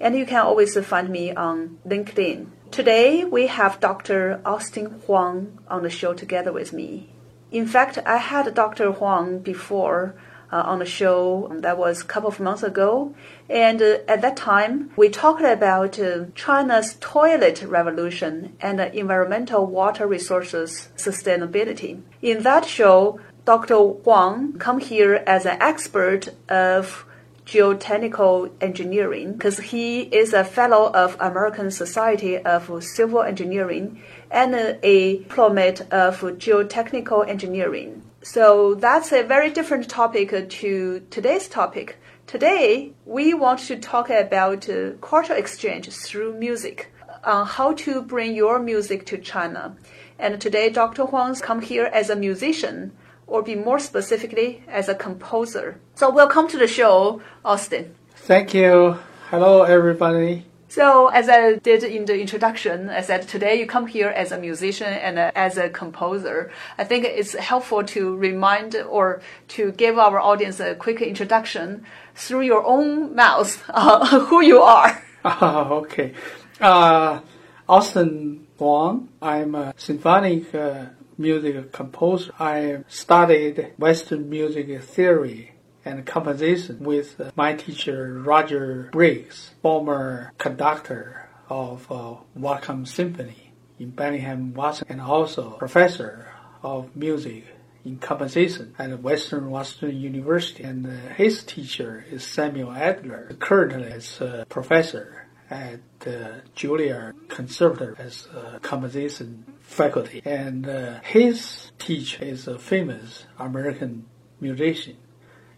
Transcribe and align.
and 0.00 0.16
you 0.16 0.26
can 0.26 0.40
always 0.40 0.76
find 0.84 1.08
me 1.08 1.32
on 1.32 1.78
LinkedIn. 1.86 2.46
Today 2.70 3.24
we 3.24 3.46
have 3.46 3.80
Dr. 3.80 4.40
Austin 4.44 4.86
Huang 5.06 5.58
on 5.68 5.82
the 5.82 5.90
show 5.90 6.12
together 6.12 6.52
with 6.52 6.72
me. 6.72 7.08
In 7.50 7.66
fact, 7.66 7.98
I 8.04 8.16
had 8.16 8.52
Dr. 8.54 8.92
Huang 8.92 9.38
before 9.38 10.14
uh, 10.52 10.62
on 10.66 10.78
the 10.78 10.84
show 10.84 11.50
that 11.52 11.78
was 11.78 12.02
a 12.02 12.04
couple 12.04 12.28
of 12.28 12.40
months 12.40 12.62
ago, 12.62 13.14
and 13.48 13.80
uh, 13.82 13.98
at 14.06 14.22
that 14.22 14.36
time 14.36 14.90
we 14.96 15.08
talked 15.08 15.42
about 15.42 15.98
uh, 15.98 16.26
China's 16.34 16.96
toilet 17.00 17.62
revolution 17.62 18.56
and 18.60 18.80
environmental 18.80 19.66
water 19.66 20.06
resources 20.06 20.88
sustainability. 20.96 22.02
In 22.22 22.42
that 22.42 22.64
show, 22.64 23.20
Dr. 23.44 23.76
Huang 23.76 24.58
come 24.58 24.80
here 24.80 25.22
as 25.26 25.46
an 25.46 25.60
expert 25.60 26.28
of 26.48 27.06
geotechnical 27.46 28.50
engineering 28.60 29.32
because 29.32 29.58
he 29.58 30.02
is 30.02 30.34
a 30.34 30.42
fellow 30.44 30.90
of 30.92 31.16
American 31.20 31.70
Society 31.70 32.38
of 32.38 32.82
Civil 32.82 33.22
Engineering 33.22 34.02
and 34.30 34.54
a 34.82 35.18
diplomate 35.18 35.80
of 35.92 36.20
geotechnical 36.20 37.26
engineering. 37.28 38.02
So 38.22 38.74
that's 38.74 39.12
a 39.12 39.22
very 39.22 39.50
different 39.50 39.88
topic 39.88 40.50
to 40.50 41.06
today's 41.10 41.46
topic. 41.46 41.96
Today, 42.26 42.92
we 43.04 43.34
want 43.34 43.60
to 43.60 43.76
talk 43.76 44.10
about 44.10 44.68
uh, 44.68 44.94
cultural 45.00 45.38
exchange 45.38 45.88
through 45.90 46.36
music, 46.36 46.90
on 47.22 47.46
how 47.46 47.72
to 47.74 48.02
bring 48.02 48.34
your 48.34 48.58
music 48.58 49.06
to 49.06 49.18
China. 49.18 49.76
And 50.18 50.40
today, 50.40 50.70
Dr. 50.70 51.04
Huang's 51.04 51.40
come 51.40 51.62
here 51.62 51.86
as 51.86 52.10
a 52.10 52.16
musician 52.16 52.92
or 53.26 53.42
be 53.42 53.54
more 53.54 53.78
specifically 53.78 54.62
as 54.68 54.88
a 54.88 54.94
composer. 54.94 55.78
So 55.94 56.10
welcome 56.10 56.48
to 56.48 56.58
the 56.58 56.68
show, 56.68 57.22
Austin. 57.44 57.94
Thank 58.14 58.54
you. 58.54 58.98
Hello, 59.30 59.62
everybody. 59.62 60.46
So, 60.68 61.08
as 61.08 61.28
I 61.28 61.54
did 61.54 61.84
in 61.84 62.04
the 62.04 62.20
introduction, 62.20 62.90
I 62.90 63.00
said 63.00 63.26
today 63.28 63.58
you 63.58 63.66
come 63.66 63.86
here 63.86 64.08
as 64.08 64.30
a 64.30 64.38
musician 64.38 64.92
and 64.92 65.18
a, 65.18 65.38
as 65.38 65.56
a 65.56 65.70
composer. 65.70 66.50
I 66.76 66.84
think 66.84 67.04
it's 67.04 67.34
helpful 67.34 67.84
to 67.84 68.16
remind 68.16 68.74
or 68.76 69.22
to 69.48 69.72
give 69.72 69.98
our 69.98 70.20
audience 70.20 70.60
a 70.60 70.74
quick 70.74 71.00
introduction 71.00 71.86
through 72.14 72.42
your 72.42 72.64
own 72.66 73.14
mouth 73.14 73.64
uh, 73.70 74.20
who 74.26 74.42
you 74.42 74.60
are. 74.60 75.02
Oh, 75.24 75.84
okay. 75.84 76.12
Uh, 76.60 77.20
Austin 77.68 78.46
Huang. 78.58 79.08
I'm 79.22 79.54
a 79.54 79.72
symphonic 79.76 80.54
uh, 80.54 80.86
music 81.18 81.72
composer. 81.72 82.32
I 82.38 82.84
studied 82.88 83.72
Western 83.78 84.28
music 84.28 84.82
theory 84.82 85.52
and 85.84 86.04
composition 86.04 86.80
with 86.80 87.32
my 87.36 87.54
teacher 87.54 88.20
Roger 88.24 88.88
Briggs, 88.92 89.52
former 89.62 90.32
conductor 90.36 91.28
of 91.48 91.90
uh, 91.90 92.16
Whatcom 92.36 92.86
Symphony 92.86 93.52
in 93.78 93.90
Bellingham, 93.90 94.52
Washington, 94.54 94.98
and 94.98 95.08
also 95.08 95.50
professor 95.50 96.32
of 96.62 96.94
music 96.96 97.44
in 97.84 97.98
composition 97.98 98.74
at 98.78 99.00
Western 99.00 99.48
Washington 99.48 99.96
University. 99.96 100.64
And 100.64 100.86
uh, 100.86 101.14
his 101.14 101.44
teacher 101.44 102.04
is 102.10 102.24
Samuel 102.24 102.72
Adler, 102.72 103.36
currently 103.38 103.84
is 103.84 104.20
a 104.20 104.44
professor 104.48 105.15
at 105.50 105.80
the 106.00 106.42
Juilliard 106.56 107.28
Conservatory 107.28 107.94
as 107.98 108.26
a 108.34 108.58
composition 108.60 109.44
faculty. 109.60 110.22
And 110.24 110.68
uh, 110.68 111.00
his 111.02 111.70
teacher 111.78 112.24
is 112.24 112.48
a 112.48 112.58
famous 112.58 113.26
American 113.38 114.06
musician 114.40 114.96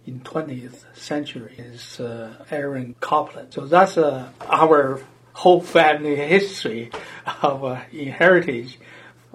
in 0.09 0.21
20th 0.21 0.97
century 0.97 1.55
is 1.59 2.01
uh, 2.01 2.45
Aaron 2.51 2.95
Copland. 3.01 3.53
So 3.53 3.67
that's 3.67 3.99
uh, 3.99 4.31
our 4.41 5.01
whole 5.35 5.61
family 5.61 6.17
history 6.17 6.91
of 7.43 7.63
uh, 7.63 7.75
heritage 7.75 8.79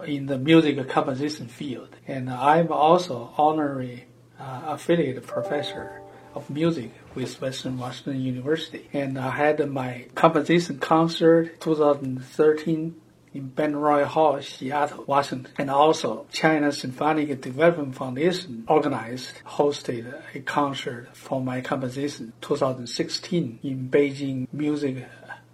in 0.06 0.25
the 0.25 0.38
music 0.40 0.90
composition 0.90 1.47
field. 1.47 1.96
And 2.08 2.30
I'm 2.30 2.72
also 2.72 3.31
honorary 3.38 4.08
uh, 4.40 4.62
affiliate 4.66 5.25
professor 5.28 6.02
of 6.34 6.50
music 6.50 6.92
with 7.16 7.41
Western 7.41 7.78
Washington 7.78 8.22
University. 8.22 8.90
And 8.94 9.18
I 9.18 9.31
had 9.31 9.69
my 9.69 10.07
composition 10.16 10.79
concert 10.79 11.59
2013 11.62 12.96
in 13.34 13.51
Benaroya 13.51 14.06
Hall, 14.06 14.41
Seattle, 14.41 15.06
Washington. 15.07 15.51
And 15.57 15.69
also 15.69 16.25
China 16.31 16.72
Symphonic 16.72 17.41
Development 17.41 17.96
Foundation 17.96 18.66
organized, 18.68 19.31
hosted 19.46 20.13
a 20.35 20.40
concert 20.40 21.09
for 21.13 21.41
my 21.41 21.62
composition 21.62 22.34
2016 22.41 23.59
in 23.63 23.90
Beijing 23.90 24.47
Music 24.53 25.07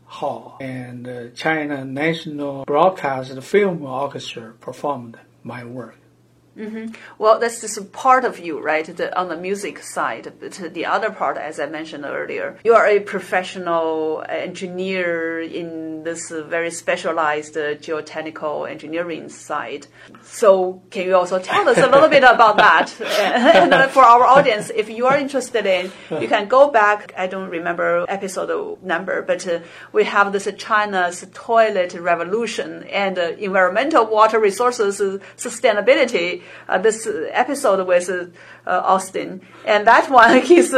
Hall. 0.05 0.57
And 0.59 1.07
uh, 1.07 1.29
China 1.29 1.85
National 1.85 2.65
Broadcast 2.65 3.41
Film 3.43 3.85
Orchestra 3.85 4.53
performed 4.59 5.17
my 5.43 5.63
work. 5.63 5.98
Mm-hmm. 6.59 6.93
Well, 7.17 7.39
that's 7.39 7.61
just 7.61 7.91
part 7.93 8.25
of 8.25 8.37
you, 8.37 8.59
right? 8.59 8.85
The, 8.85 9.17
on 9.17 9.29
the 9.29 9.37
music 9.37 9.79
side. 9.79 10.33
But 10.39 10.53
the 10.73 10.85
other 10.85 11.09
part, 11.09 11.37
as 11.37 11.59
I 11.59 11.67
mentioned 11.67 12.03
earlier, 12.05 12.57
you 12.65 12.73
are 12.73 12.85
a 12.85 12.99
professional 12.99 14.25
engineer 14.27 15.39
in 15.39 16.03
this 16.03 16.29
very 16.29 16.71
specialized 16.71 17.55
uh, 17.55 17.75
geotechnical 17.75 18.69
engineering 18.69 19.29
side. 19.29 19.87
So, 20.23 20.81
can 20.91 21.05
you 21.07 21.15
also 21.15 21.39
tell 21.39 21.67
us 21.69 21.77
a 21.77 21.87
little 21.87 22.09
bit 22.09 22.23
about 22.23 22.57
that? 22.57 22.93
and 23.01 23.73
uh, 23.73 23.87
for 23.87 24.03
our 24.03 24.23
audience, 24.23 24.69
if 24.75 24.89
you 24.89 25.05
are 25.05 25.17
interested 25.17 25.65
in, 25.65 25.91
you 26.19 26.27
can 26.27 26.47
go 26.47 26.69
back. 26.69 27.13
I 27.17 27.27
don't 27.27 27.49
remember 27.49 28.05
episode 28.09 28.83
number, 28.83 29.21
but 29.21 29.47
uh, 29.47 29.59
we 29.93 30.03
have 30.03 30.33
this 30.33 30.47
China's 30.57 31.25
toilet 31.33 31.93
revolution 31.93 32.83
and 32.83 33.17
uh, 33.17 33.31
environmental 33.39 34.05
water 34.05 34.39
resources 34.39 34.99
sustainability 35.37 36.41
uh, 36.67 36.77
this 36.77 37.07
episode 37.31 37.85
with 37.87 38.09
uh, 38.09 38.29
Austin, 38.65 39.41
and 39.65 39.87
that 39.87 40.09
one 40.09 40.41
his 40.53 40.75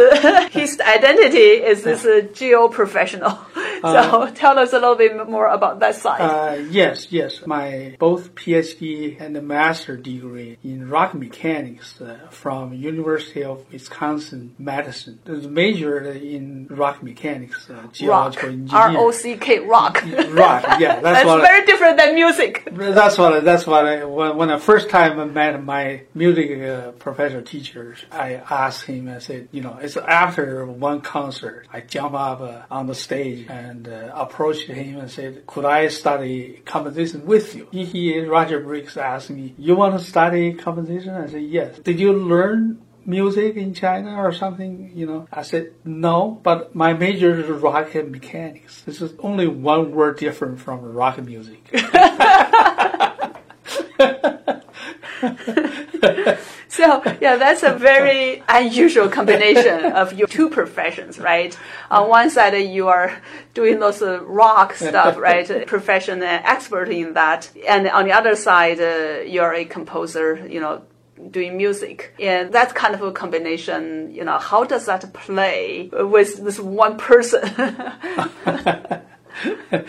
his 0.51 0.79
identity 0.79 1.63
is 1.72 1.84
this 1.84 2.05
uh, 2.05 2.28
geo 2.34 2.67
professional. 2.67 3.37
so 3.93 4.22
uh, 4.22 4.31
tell 4.31 4.57
us 4.59 4.73
a 4.73 4.79
little 4.79 4.95
bit 4.95 5.29
more 5.29 5.47
about 5.47 5.79
that 5.79 5.95
side. 5.95 6.22
Uh, 6.22 6.55
yes, 6.69 7.11
yes, 7.11 7.45
my 7.45 7.95
both 7.99 8.35
PhD 8.35 9.19
and 9.19 9.35
the 9.35 9.41
master 9.41 9.97
degree 9.97 10.57
in 10.63 10.89
rock 10.89 11.13
mechanics 11.13 11.99
uh, 12.01 12.28
from 12.29 12.73
University 12.73 13.43
of 13.43 13.72
Wisconsin 13.72 14.55
Madison. 14.59 15.19
The 15.25 15.49
major 15.49 16.11
in 16.11 16.67
rock 16.69 17.01
mechanics, 17.01 17.69
geological 17.93 18.49
rock. 18.49 18.57
engineering. 18.57 18.95
R 18.97 18.97
O 18.97 19.11
C 19.11 19.37
K 19.37 19.59
rock. 19.59 20.03
rock, 20.29 20.63
yeah, 20.79 20.99
that's, 20.99 21.03
that's 21.03 21.25
what 21.25 21.41
very 21.41 21.63
I, 21.63 21.66
different 21.66 21.97
than 21.97 22.16
music. 22.16 22.67
That's 22.72 23.17
what 23.17 23.43
that's 23.43 23.66
what 23.66 23.85
I 23.85 24.05
when, 24.05 24.37
when 24.37 24.47
the 24.49 24.57
first 24.59 24.89
time 24.89 25.19
I 25.19 25.25
met 25.25 25.63
my 25.63 26.03
music 26.13 26.61
uh, 26.61 26.91
professor 26.91 27.41
teachers, 27.41 27.99
I 28.11 28.35
asked 28.35 28.85
him, 28.85 29.09
I 29.09 29.19
said, 29.19 29.49
you 29.51 29.61
know, 29.61 29.77
it's 29.81 29.97
after 29.97 30.66
one 30.66 31.01
concert, 31.01 31.67
I 31.72 31.81
jump 31.81 32.13
up 32.13 32.41
uh, 32.41 32.61
on 32.69 32.87
the 32.87 32.95
stage 32.95 33.47
and 33.49 33.71
uh, 33.88 34.12
approached 34.14 34.68
him 34.68 34.97
and 34.97 35.09
said, 35.09 35.46
could 35.47 35.66
I 35.66 35.88
study 35.88 36.62
composition 36.66 37.26
with 37.26 37.56
you? 37.56 37.68
He, 37.72 37.85
he, 37.85 38.20
Roger 38.20 38.59
Briggs 38.59 38.97
asked 38.97 39.29
me, 39.29 39.56
you 39.58 39.76
want 39.76 40.00
to 40.00 40.06
study 40.06 40.53
composition? 40.53 41.16
I 41.16 41.28
said, 41.28 41.44
yes. 41.44 41.79
Did 41.79 42.00
you 42.00 42.14
learn 42.14 42.82
music 43.06 43.56
in 43.56 43.73
China 43.73 44.16
or 44.16 44.32
something? 44.32 44.91
You 44.94 45.06
know, 45.06 45.28
I 45.32 45.44
said 45.44 45.73
no, 45.85 46.40
but 46.44 46.76
my 46.76 46.94
major 46.94 47.40
is 47.40 47.47
rock 47.47 47.96
and 47.96 48.12
mechanics. 48.12 48.82
This 48.82 49.02
is 49.02 49.14
only 49.20 49.47
one 49.47 49.91
word 49.91 50.18
different 50.18 50.59
from 50.59 50.94
rock 50.94 51.22
music. 51.22 51.70
so 56.78 57.02
yeah, 57.20 57.35
that's 57.35 57.64
a 57.64 57.73
very 57.73 58.41
unusual 58.47 59.09
combination 59.09 59.91
of 59.91 60.14
your 60.14 60.28
two 60.28 60.50
professions, 60.50 61.20
right? 61.20 61.58
On 61.90 62.08
one 62.08 62.29
side, 62.29 62.53
you 62.53 62.88
are 62.88 63.22
doing 63.53 63.79
those 63.82 64.02
uh, 64.02 64.23
rock 64.23 64.76
stuff, 64.76 65.18
right? 65.29 65.68
Profession 65.68 66.23
and 66.23 66.46
expert 66.46 66.88
in 66.88 67.12
that, 67.16 67.50
and 67.68 67.90
on 67.90 68.06
the 68.06 68.14
other 68.14 68.38
side, 68.38 68.79
uh, 68.79 69.20
you're 69.26 69.53
a 69.53 69.66
composer, 69.66 70.47
you 70.47 70.62
know, 70.62 70.82
doing 71.29 71.58
music. 71.58 72.14
And 72.22 72.53
that's 72.53 72.72
kind 72.72 72.96
of 72.96 73.02
a 73.02 73.12
combination, 73.12 74.14
you 74.14 74.23
know, 74.23 74.38
how 74.38 74.64
does 74.64 74.85
that 74.85 75.12
play 75.12 75.90
with 75.91 76.41
this 76.41 76.58
one 76.58 76.97
person? 76.97 77.41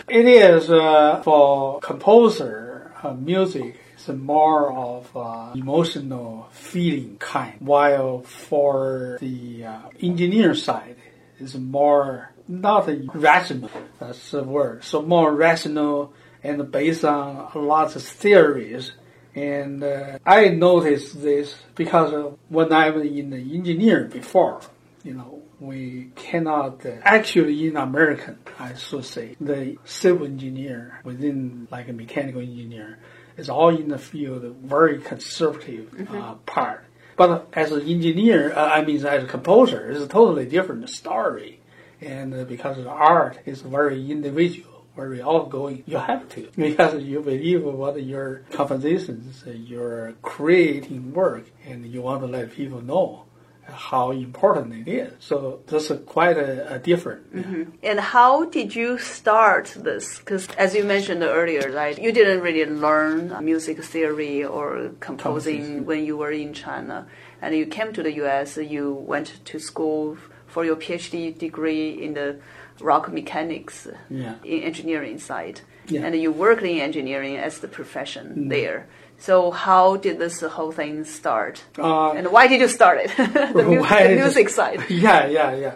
it 0.09 0.27
is 0.27 0.69
uh, 0.69 1.21
for 1.23 1.79
composer 1.79 2.91
uh, 3.01 3.13
music 3.13 3.79
it's 4.09 4.17
more 4.17 4.71
of 4.73 5.15
uh, 5.15 5.51
emotional 5.55 6.49
feeling 6.51 7.15
kind, 7.19 7.55
while 7.59 8.21
for 8.23 9.17
the 9.21 9.63
uh, 9.63 9.79
engineer 10.01 10.55
side, 10.55 10.97
it's 11.39 11.55
more 11.55 12.31
not 12.47 12.89
rational. 13.15 13.71
That's 13.99 14.31
the 14.31 14.43
word. 14.43 14.83
So 14.83 15.01
more 15.01 15.33
rational 15.33 16.13
and 16.43 16.69
based 16.69 17.05
on 17.05 17.49
a 17.55 17.59
lot 17.59 17.95
of 17.95 18.03
theories. 18.03 18.91
And 19.35 19.81
uh, 19.81 20.19
I 20.25 20.49
noticed 20.49 21.21
this 21.21 21.55
because 21.75 22.35
when 22.49 22.73
I 22.73 22.89
was 22.89 23.05
in 23.05 23.29
the 23.29 23.37
engineer 23.37 24.03
before, 24.03 24.59
you 25.03 25.13
know, 25.13 25.41
we 25.61 26.11
cannot 26.15 26.85
uh, 26.85 26.91
actually 27.03 27.67
in 27.67 27.77
American, 27.77 28.37
I 28.59 28.73
should 28.73 29.05
say, 29.05 29.37
the 29.39 29.77
civil 29.85 30.25
engineer 30.25 30.99
within 31.05 31.69
like 31.71 31.87
a 31.87 31.93
mechanical 31.93 32.41
engineer 32.41 32.99
is 33.37 33.49
all 33.49 33.69
in 33.69 33.89
the 33.89 33.97
field, 33.97 34.43
very 34.63 34.99
conservative 34.99 35.91
mm-hmm. 35.91 36.15
uh, 36.15 36.35
part. 36.45 36.85
But 37.15 37.49
as 37.53 37.71
an 37.71 37.87
engineer, 37.87 38.53
uh, 38.53 38.69
I 38.69 38.83
mean, 38.83 38.97
as 38.97 39.23
a 39.23 39.27
composer, 39.27 39.89
it's 39.91 40.01
a 40.01 40.07
totally 40.07 40.45
different 40.45 40.89
story. 40.89 41.59
And 42.01 42.33
uh, 42.33 42.43
because 42.43 42.77
the 42.77 42.89
art 42.89 43.39
is 43.45 43.61
very 43.61 44.11
individual, 44.11 44.85
very 44.95 45.21
outgoing, 45.21 45.83
you 45.85 45.97
have 45.97 46.27
to. 46.29 46.49
Because 46.55 47.01
you 47.03 47.21
believe 47.21 47.63
what 47.63 48.03
your 48.03 48.43
compositions, 48.51 49.43
your 49.45 50.15
creating 50.21 51.13
work, 51.13 51.45
and 51.65 51.85
you 51.85 52.01
want 52.01 52.21
to 52.21 52.27
let 52.27 52.51
people 52.51 52.81
know 52.81 53.25
how 53.65 54.11
important 54.11 54.87
it 54.87 54.91
is. 54.91 55.13
So 55.19 55.61
this 55.67 55.89
is 55.89 56.01
quite 56.05 56.37
a, 56.37 56.75
a 56.75 56.79
different. 56.79 57.33
Mm-hmm. 57.35 57.63
And 57.83 57.99
how 57.99 58.45
did 58.45 58.75
you 58.75 58.97
start 58.97 59.73
this? 59.77 60.19
Because 60.19 60.47
as 60.57 60.75
you 60.75 60.83
mentioned 60.83 61.23
earlier, 61.23 61.71
right, 61.71 61.97
you 61.97 62.11
didn't 62.11 62.41
really 62.41 62.65
learn 62.65 63.33
music 63.43 63.83
theory 63.83 64.43
or 64.43 64.91
composing 64.99 65.85
when 65.85 66.05
you 66.05 66.17
were 66.17 66.31
in 66.31 66.53
China, 66.53 67.07
and 67.41 67.55
you 67.55 67.65
came 67.65 67.93
to 67.93 68.03
the 68.03 68.13
U.S. 68.23 68.57
You 68.57 68.93
went 68.93 69.43
to 69.45 69.59
school 69.59 70.17
for 70.47 70.65
your 70.65 70.75
PhD 70.75 71.37
degree 71.37 71.89
in 71.89 72.13
the 72.13 72.39
rock 72.79 73.11
mechanics 73.11 73.87
yeah. 74.09 74.35
in 74.43 74.63
engineering 74.63 75.19
side, 75.19 75.61
yeah. 75.87 76.01
and 76.01 76.15
you 76.15 76.31
worked 76.31 76.63
in 76.63 76.79
engineering 76.79 77.37
as 77.37 77.59
the 77.59 77.67
profession 77.67 78.35
mm. 78.35 78.49
there. 78.49 78.87
So 79.23 79.51
how 79.51 79.95
did 79.95 80.19
this 80.19 80.41
whole 80.41 80.73
thing 80.73 81.05
start? 81.05 81.63
Uh, 81.79 82.11
and 82.11 82.29
why 82.29 82.47
did 82.47 82.59
you 82.59 82.67
start 82.67 82.99
it? 82.99 83.15
the, 83.17 83.63
mu- 83.67 83.81
the 83.81 84.15
music 84.15 84.49
side. 84.49 84.83
Yeah, 84.89 85.27
yeah, 85.27 85.55
yeah. 85.55 85.75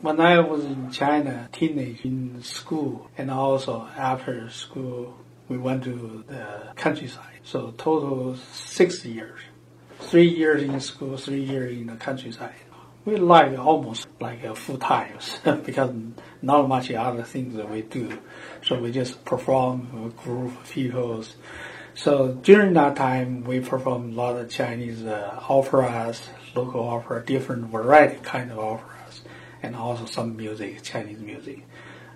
When 0.00 0.20
I 0.20 0.38
was 0.38 0.64
in 0.64 0.92
China, 0.92 1.48
teenage 1.50 2.04
in 2.04 2.40
school, 2.44 3.10
and 3.18 3.32
also 3.32 3.88
after 3.96 4.48
school, 4.50 5.18
we 5.48 5.58
went 5.58 5.82
to 5.84 6.22
the 6.28 6.72
countryside. 6.76 7.40
So 7.42 7.74
total 7.76 8.36
six 8.52 9.04
years. 9.04 9.40
Three 9.98 10.28
years 10.28 10.62
in 10.62 10.78
school, 10.78 11.16
three 11.16 11.42
years 11.42 11.72
in 11.72 11.88
the 11.88 11.96
countryside. 11.96 12.60
We 13.04 13.16
like 13.16 13.58
almost 13.58 14.06
like 14.20 14.44
a 14.44 14.54
full 14.54 14.78
times 14.78 15.40
because 15.64 15.90
not 16.42 16.68
much 16.68 16.92
other 16.92 17.24
things 17.24 17.56
that 17.56 17.68
we 17.68 17.82
do. 17.82 18.20
So 18.62 18.78
we 18.78 18.92
just 18.92 19.24
perform 19.24 19.88
a 20.06 20.22
group 20.22 20.60
of 20.60 20.70
people's 20.70 21.34
so 21.98 22.28
during 22.28 22.74
that 22.74 22.94
time, 22.94 23.42
we 23.42 23.58
performed 23.58 24.14
a 24.14 24.16
lot 24.16 24.36
of 24.36 24.48
Chinese 24.48 25.02
uh, 25.02 25.42
operas, 25.48 26.28
local 26.54 26.88
opera, 26.88 27.24
different 27.24 27.64
variety 27.66 28.20
kind 28.22 28.52
of 28.52 28.58
operas, 28.60 29.22
and 29.64 29.74
also 29.74 30.06
some 30.06 30.36
music, 30.36 30.80
Chinese 30.84 31.18
music. 31.18 31.66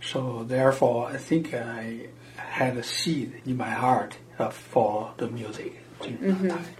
So 0.00 0.44
therefore, 0.44 1.08
I 1.08 1.16
think 1.16 1.52
I 1.52 2.06
had 2.36 2.76
a 2.76 2.84
seed 2.84 3.42
in 3.44 3.56
my 3.56 3.70
heart 3.70 4.18
uh, 4.38 4.50
for 4.50 5.14
the 5.16 5.26
music 5.26 5.72
during 6.00 6.18
mm-hmm. 6.18 6.48
that 6.48 6.58
time. 6.58 6.76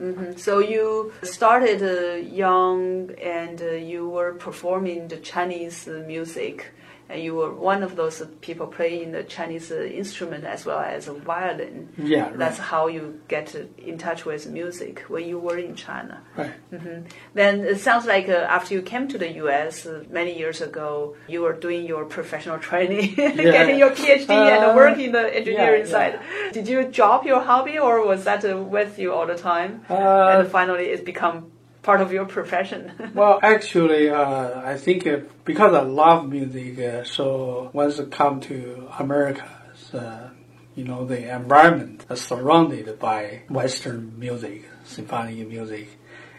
Mm-hmm. 0.00 0.36
So 0.36 0.60
you 0.60 1.12
started 1.24 1.82
uh, 1.82 2.14
young 2.14 3.10
and 3.20 3.60
uh, 3.60 3.72
you 3.72 4.08
were 4.08 4.34
performing 4.34 5.08
the 5.08 5.16
Chinese 5.16 5.88
music 6.06 6.72
and 7.08 7.22
you 7.22 7.34
were 7.34 7.52
one 7.52 7.82
of 7.82 7.96
those 7.96 8.22
people 8.40 8.66
playing 8.66 9.12
the 9.12 9.22
Chinese 9.24 9.70
instrument 9.70 10.44
as 10.44 10.64
well 10.64 10.80
as 10.80 11.08
a 11.08 11.12
violin. 11.12 11.88
Yeah, 11.98 12.32
that's 12.34 12.58
how 12.58 12.86
you 12.86 13.20
get 13.28 13.54
in 13.78 13.98
touch 13.98 14.24
with 14.24 14.46
music 14.46 15.00
when 15.08 15.28
you 15.28 15.38
were 15.38 15.58
in 15.58 15.74
China. 15.74 16.22
Right. 16.36 16.52
Mm-hmm. 16.72 17.06
Then 17.34 17.60
it 17.60 17.80
sounds 17.80 18.06
like 18.06 18.28
uh, 18.28 18.46
after 18.48 18.74
you 18.74 18.82
came 18.82 19.08
to 19.08 19.18
the 19.18 19.30
U.S. 19.44 19.86
Uh, 19.86 20.04
many 20.10 20.36
years 20.38 20.60
ago, 20.60 21.16
you 21.28 21.42
were 21.42 21.52
doing 21.52 21.86
your 21.86 22.04
professional 22.04 22.58
training, 22.58 23.14
yeah. 23.18 23.32
getting 23.34 23.78
your 23.78 23.90
PhD 23.90 24.30
uh, 24.30 24.68
and 24.68 24.76
working 24.76 25.12
the 25.12 25.34
engineering 25.34 25.86
yeah, 25.86 25.92
side. 25.92 26.20
Did 26.52 26.68
you 26.68 26.84
drop 26.84 27.24
your 27.26 27.40
hobby, 27.40 27.78
or 27.78 28.06
was 28.06 28.24
that 28.24 28.44
uh, 28.44 28.56
with 28.56 28.98
you 28.98 29.12
all 29.12 29.26
the 29.26 29.36
time? 29.36 29.84
Uh, 29.90 30.38
and 30.38 30.48
finally, 30.48 30.86
it 30.86 31.04
become 31.04 31.50
part 31.84 32.00
of 32.00 32.12
your 32.12 32.24
profession? 32.24 32.92
well, 33.14 33.38
actually, 33.42 34.10
uh, 34.10 34.60
I 34.60 34.76
think 34.76 35.06
because 35.44 35.74
I 35.74 35.82
love 35.82 36.28
music, 36.28 36.78
uh, 36.78 37.04
so 37.04 37.70
once 37.72 38.00
I 38.00 38.06
come 38.06 38.40
to 38.42 38.88
America, 38.98 39.48
uh, 39.92 40.30
you 40.74 40.84
know, 40.84 41.04
the 41.04 41.32
environment 41.32 42.04
is 42.10 42.20
surrounded 42.20 42.98
by 42.98 43.42
Western 43.48 44.18
music, 44.18 44.64
symphonic 44.84 45.46
music, 45.46 45.88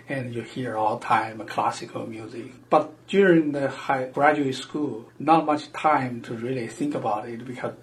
and 0.10 0.36
you 0.36 0.42
hear 0.42 0.76
all 0.76 1.00
time 1.00 1.40
classical 1.48 2.06
music. 2.06 2.52
But 2.70 3.08
during 3.08 3.54
the 3.54 3.70
high 3.70 4.06
graduate 4.08 4.56
school, 4.56 5.10
not 5.20 5.46
much 5.46 5.72
time 5.72 6.22
to 6.24 6.34
really 6.34 6.68
think 6.68 6.96
about 6.96 7.30
it 7.30 7.46
because 7.46 7.74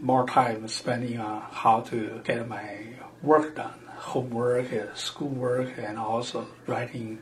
more 0.00 0.26
time 0.26 0.66
spending 0.68 1.20
on 1.20 1.42
how 1.50 1.80
to 1.80 2.20
get 2.24 2.48
my 2.48 2.78
work 3.22 3.54
done 3.54 3.79
homework, 4.00 4.68
schoolwork, 4.96 5.78
and 5.78 5.98
also 5.98 6.46
writing 6.66 7.20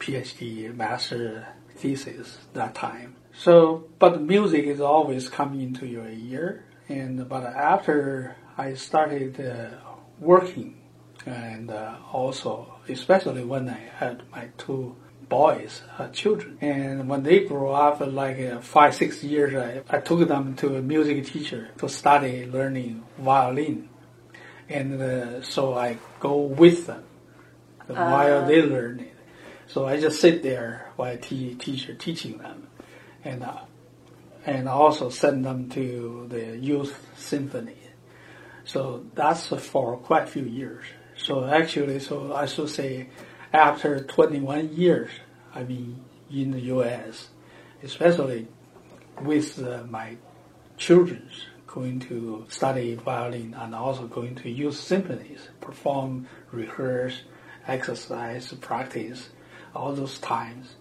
PhD, 0.00 0.74
master 0.74 1.46
thesis 1.76 2.38
that 2.54 2.74
time. 2.74 3.16
So, 3.32 3.84
but 3.98 4.22
music 4.22 4.64
is 4.64 4.80
always 4.80 5.28
coming 5.28 5.60
into 5.60 5.86
your 5.86 6.08
ear. 6.08 6.64
And 6.88 7.28
but 7.28 7.44
after 7.44 8.36
I 8.56 8.74
started 8.74 9.40
uh, 9.40 9.76
working, 10.18 10.80
and 11.26 11.70
uh, 11.70 11.96
also 12.10 12.74
especially 12.88 13.44
when 13.44 13.68
I 13.68 13.78
had 13.98 14.22
my 14.32 14.48
two 14.56 14.96
boys, 15.28 15.82
uh, 15.98 16.08
children, 16.08 16.56
and 16.62 17.06
when 17.06 17.22
they 17.22 17.40
grew 17.40 17.68
up, 17.68 18.00
like 18.00 18.40
uh, 18.40 18.60
five 18.60 18.94
six 18.94 19.22
years, 19.22 19.54
I, 19.54 19.96
I 19.96 20.00
took 20.00 20.26
them 20.26 20.56
to 20.56 20.76
a 20.76 20.82
music 20.82 21.26
teacher 21.26 21.68
to 21.78 21.88
study 21.88 22.46
learning 22.46 23.04
violin 23.18 23.87
and 24.68 25.00
uh, 25.00 25.42
so 25.42 25.74
I 25.74 25.98
go 26.20 26.36
with 26.40 26.86
them 26.86 27.04
uh, 27.88 27.94
while 27.94 28.46
they 28.46 28.62
learn 28.62 29.00
it. 29.00 29.14
So 29.66 29.86
I 29.86 30.00
just 30.00 30.20
sit 30.20 30.42
there 30.42 30.92
while 30.96 31.16
te- 31.16 31.54
teacher 31.54 31.94
teaching 31.94 32.38
them, 32.38 32.68
and 33.24 33.42
uh, 33.42 33.60
and 34.46 34.68
also 34.68 35.10
send 35.10 35.44
them 35.44 35.68
to 35.70 36.26
the 36.28 36.56
youth 36.56 37.06
symphony. 37.16 37.76
So 38.64 39.06
that's 39.14 39.46
for 39.48 39.96
quite 39.96 40.24
a 40.24 40.26
few 40.26 40.44
years. 40.44 40.84
So 41.16 41.44
actually, 41.46 42.00
so 42.00 42.34
I 42.34 42.46
should 42.46 42.68
say, 42.68 43.08
after 43.52 44.04
21 44.04 44.74
years, 44.74 45.10
I 45.54 45.64
mean, 45.64 46.04
in 46.30 46.52
the 46.52 46.60
U.S., 46.76 47.28
especially 47.82 48.46
with 49.20 49.62
uh, 49.62 49.84
my 49.88 50.16
children's 50.76 51.46
going 51.68 52.00
to 52.00 52.44
study 52.48 52.94
violin 52.94 53.54
and 53.54 53.74
also 53.74 54.06
going 54.06 54.34
to 54.34 54.50
use 54.50 54.78
symphonies, 54.80 55.48
perform, 55.60 56.26
rehearse, 56.50 57.22
exercise, 57.66 58.52
practice, 58.54 59.28
all 59.74 59.92
those 59.92 60.18
times. 60.18 60.74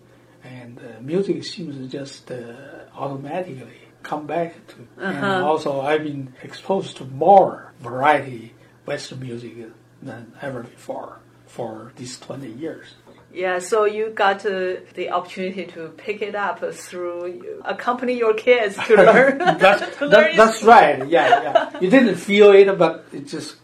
And 0.43 0.79
uh, 0.79 1.01
music 1.01 1.43
seems 1.43 1.75
to 1.75 1.87
just 1.87 2.31
uh, 2.31 2.53
automatically 2.95 3.81
come 4.01 4.25
back 4.25 4.65
to. 4.67 4.75
Uh-huh. 4.97 5.25
And 5.25 5.43
also, 5.43 5.81
I've 5.81 6.03
been 6.03 6.33
exposed 6.41 6.97
to 6.97 7.05
more 7.05 7.73
variety 7.81 8.53
Western 8.85 9.19
music 9.19 9.53
than 10.01 10.33
ever 10.41 10.63
before 10.63 11.19
for 11.45 11.91
these 11.97 12.17
20 12.19 12.49
years. 12.49 12.95
Yeah, 13.37 13.59
so 13.59 13.85
you 13.85 14.09
got 14.09 14.43
uh, 14.47 14.77
the 14.95 15.11
opportunity 15.11 15.65
to 15.65 15.89
pick 15.89 16.23
it 16.23 16.33
up 16.33 16.57
through 16.73 17.61
accompany 17.63 18.17
your 18.17 18.33
kids 18.33 18.75
to 18.87 18.95
learn. 19.11 19.37
that's, 19.59 19.97
to 19.99 20.07
that, 20.07 20.09
learn 20.09 20.35
that's 20.35 20.63
right. 20.63 21.07
Yeah, 21.07 21.43
yeah. 21.43 21.79
You 21.79 21.89
didn't 21.91 22.15
feel 22.15 22.51
it, 22.51 22.75
but 22.79 23.05
it 23.13 23.27
just 23.27 23.57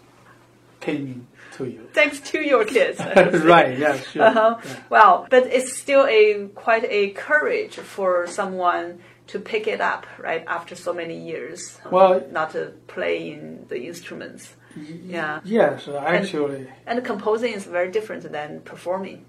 came 0.80 1.08
in 1.08 1.28
to 1.58 1.66
you. 1.66 1.90
Thanks 1.92 2.20
to 2.32 2.40
your 2.40 2.66
kids. 2.66 3.00
right. 3.44 3.76
Yeah. 3.80 3.98
Sure. 4.00 4.24
Uh-huh. 4.26 4.58
Yeah. 4.64 4.76
Wow, 4.90 5.28
but 5.32 5.48
it's 5.48 5.76
still 5.76 6.06
a 6.06 6.50
quite 6.54 6.86
a 6.88 7.10
courage 7.12 7.76
for 7.78 8.28
someone 8.28 9.00
to 9.26 9.40
pick 9.40 9.66
it 9.66 9.82
up 9.82 10.06
right 10.20 10.44
after 10.48 10.76
so 10.76 10.94
many 10.94 11.18
years. 11.18 11.80
Well- 11.90 12.24
not 12.32 12.52
to 12.52 12.74
play 12.86 13.32
in 13.32 13.66
the 13.70 13.88
instruments. 13.88 14.56
Yeah. 14.76 15.40
Yes, 15.44 15.88
actually, 15.88 16.68
And 16.86 17.04
composing 17.04 17.54
is 17.54 17.64
very 17.66 17.92
different 17.92 18.32
than 18.32 18.62
performing. 18.62 19.26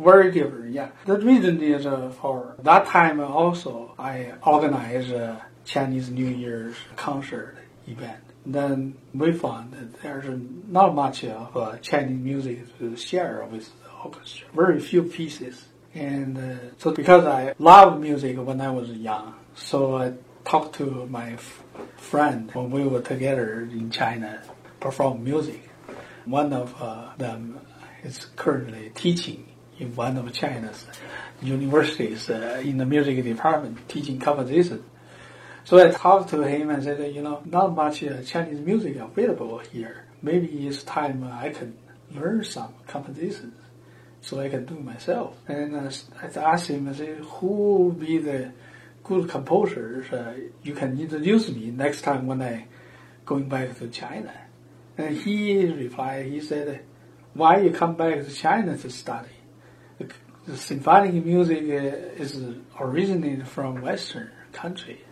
Very 0.00 0.32
different. 0.32 0.72
Yeah. 0.72 0.90
The 1.04 1.18
reason 1.18 1.62
is 1.62 1.86
uh, 1.86 2.10
for 2.20 2.56
that 2.62 2.86
time 2.86 3.20
also 3.20 3.94
I 3.98 4.32
organized 4.42 5.10
a 5.12 5.44
Chinese 5.64 6.10
New 6.10 6.26
Year's 6.26 6.76
concert 6.96 7.56
event. 7.86 8.22
Then 8.46 8.96
we 9.12 9.32
found 9.32 9.72
that 9.72 10.00
there's 10.00 10.40
not 10.66 10.94
much 10.94 11.24
of 11.24 11.56
uh, 11.56 11.76
Chinese 11.78 12.18
music 12.18 12.78
to 12.78 12.96
share 12.96 13.46
with 13.50 13.70
the 13.82 13.90
orchestra. 14.02 14.48
Very 14.54 14.80
few 14.80 15.02
pieces. 15.02 15.66
And 15.94 16.38
uh, 16.38 16.74
so 16.78 16.92
because 16.92 17.26
I 17.26 17.54
loved 17.58 18.00
music 18.00 18.38
when 18.38 18.60
I 18.60 18.70
was 18.70 18.90
young, 18.90 19.34
so 19.54 19.96
I 19.96 20.14
talked 20.44 20.76
to 20.76 21.06
my 21.10 21.32
f- 21.32 21.62
friend 21.96 22.50
when 22.54 22.70
we 22.70 22.84
were 22.84 23.02
together 23.02 23.68
in 23.70 23.90
China 23.90 24.42
perform 24.78 25.22
music. 25.22 25.68
One 26.24 26.52
of 26.52 26.80
uh, 26.80 27.10
them 27.18 27.60
is 28.02 28.26
currently 28.36 28.90
teaching 28.94 29.49
in 29.80 29.96
one 29.96 30.16
of 30.16 30.32
China's 30.32 30.86
universities 31.42 32.28
uh, 32.28 32.60
in 32.62 32.76
the 32.76 32.86
music 32.86 33.24
department, 33.24 33.88
teaching 33.88 34.20
composition. 34.20 34.84
So 35.64 35.78
I 35.78 35.90
talked 35.90 36.30
to 36.30 36.42
him 36.42 36.70
and 36.70 36.82
said, 36.82 37.14
you 37.14 37.22
know, 37.22 37.42
not 37.44 37.74
much 37.74 38.04
uh, 38.04 38.22
Chinese 38.22 38.60
music 38.60 38.96
available 38.96 39.58
here. 39.58 40.04
Maybe 40.22 40.66
it's 40.66 40.82
time 40.82 41.22
uh, 41.24 41.30
I 41.32 41.50
can 41.50 41.76
learn 42.12 42.44
some 42.44 42.74
compositions 42.86 43.54
so 44.20 44.40
I 44.40 44.48
can 44.48 44.66
do 44.66 44.74
myself. 44.74 45.36
And 45.48 45.74
uh, 45.76 45.90
I 46.22 46.52
asked 46.52 46.68
him, 46.68 46.88
I 46.88 46.92
said, 46.92 47.18
who 47.18 47.46
will 47.46 47.92
be 47.92 48.18
the 48.18 48.52
good 49.02 49.28
composers 49.28 50.12
uh, 50.12 50.34
you 50.62 50.74
can 50.74 51.00
introduce 51.00 51.48
me 51.48 51.70
next 51.70 52.02
time 52.02 52.26
when 52.26 52.42
I 52.42 52.66
going 53.24 53.48
back 53.48 53.78
to 53.78 53.88
China? 53.88 54.32
And 54.98 55.16
he 55.16 55.64
replied, 55.66 56.26
he 56.26 56.40
said, 56.40 56.84
why 57.32 57.60
you 57.60 57.70
come 57.70 57.94
back 57.94 58.24
to 58.24 58.30
China 58.32 58.76
to 58.76 58.90
study? 58.90 59.39
The, 60.46 60.56
symphonic 60.56 61.24
music 61.24 61.62
uh, 61.62 62.22
is 62.22 62.42
originated 62.78 63.46
from 63.46 63.82
Western 63.82 64.30
country, 64.52 65.04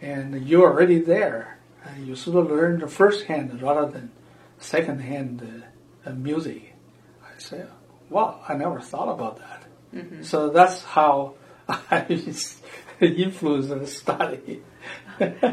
and 0.00 0.46
you're 0.46 0.70
already 0.70 1.00
there. 1.00 1.58
And 1.84 2.06
you 2.06 2.16
should 2.16 2.34
learn 2.34 2.80
the 2.80 2.88
first 2.88 3.26
hand 3.26 3.60
rather 3.60 3.90
than 3.90 4.10
second 4.58 5.00
hand 5.00 5.62
uh, 6.06 6.10
uh, 6.10 6.12
music. 6.14 6.74
I 7.22 7.38
said, 7.38 7.68
wow, 8.08 8.40
I 8.48 8.54
never 8.54 8.80
thought 8.80 9.12
about 9.12 9.38
that. 9.38 9.64
So 10.24 10.50
that's 10.50 10.82
how 10.82 11.34
I 11.68 12.06
influenced 13.06 13.68
the 13.70 13.86
study. 13.86 14.62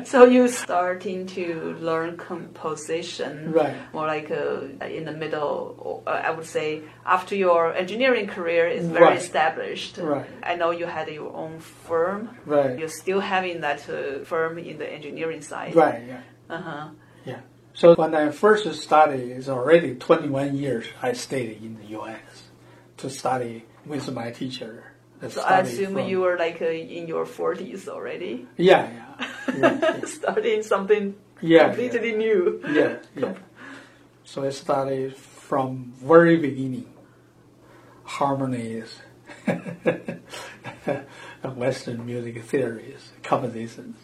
So 0.05 0.25
you 0.25 0.47
starting 0.47 1.27
to 1.27 1.75
learn 1.79 2.17
composition, 2.17 3.51
Right. 3.51 3.75
More 3.93 4.07
like 4.07 4.31
uh, 4.31 4.85
in 4.85 5.05
the 5.05 5.11
middle, 5.11 6.03
uh, 6.07 6.09
I 6.09 6.31
would 6.31 6.47
say, 6.47 6.81
after 7.05 7.35
your 7.35 7.71
engineering 7.73 8.27
career 8.27 8.67
is 8.67 8.87
very 8.87 9.03
Right. 9.05 9.17
established. 9.17 9.97
Right. 9.99 10.25
I 10.43 10.55
know 10.55 10.71
you 10.71 10.87
had 10.87 11.07
your 11.09 11.31
own 11.35 11.59
firm. 11.59 12.29
Right. 12.45 12.79
You're 12.79 12.89
still 13.03 13.19
having 13.19 13.61
that 13.61 13.87
uh, 13.87 14.23
firm 14.25 14.57
in 14.57 14.79
the 14.79 14.91
engineering 14.91 15.41
side. 15.41 15.75
Right, 15.75 16.03
yeah. 16.07 16.21
Uh 16.49 16.61
huh. 16.61 16.87
Yeah. 17.25 17.41
So 17.73 17.93
when 17.95 18.15
I 18.15 18.31
first 18.31 18.65
studied, 18.81 19.31
it's 19.31 19.47
already 19.47 19.95
21 19.95 20.57
years 20.57 20.85
I 21.01 21.13
stayed 21.13 21.61
in 21.61 21.77
the 21.77 21.85
U.S. 21.99 22.49
to 22.97 23.09
study 23.09 23.65
with 23.85 24.11
my 24.11 24.31
teacher. 24.31 24.90
So 25.29 25.41
I 25.41 25.59
assume 25.59 25.93
from- 25.93 26.07
you 26.07 26.21
were 26.21 26.37
like 26.37 26.61
uh, 26.61 26.65
in 26.65 27.07
your 27.07 27.25
40s 27.25 27.87
already, 27.87 28.47
Yeah, 28.57 28.89
yeah. 28.89 29.27
Yeah, 29.57 30.05
starting 30.05 30.63
something 30.63 31.15
yeah, 31.41 31.67
completely 31.67 32.13
new. 32.13 32.61
yeah, 32.71 32.97
yeah. 33.15 33.33
So 34.23 34.43
I 34.43 34.49
started 34.49 35.15
from 35.15 35.93
very 35.97 36.37
beginning. 36.37 36.87
Harmonies, 38.03 38.99
Western 41.55 42.05
music 42.05 42.43
theories, 42.43 43.11
compositions. 43.23 43.97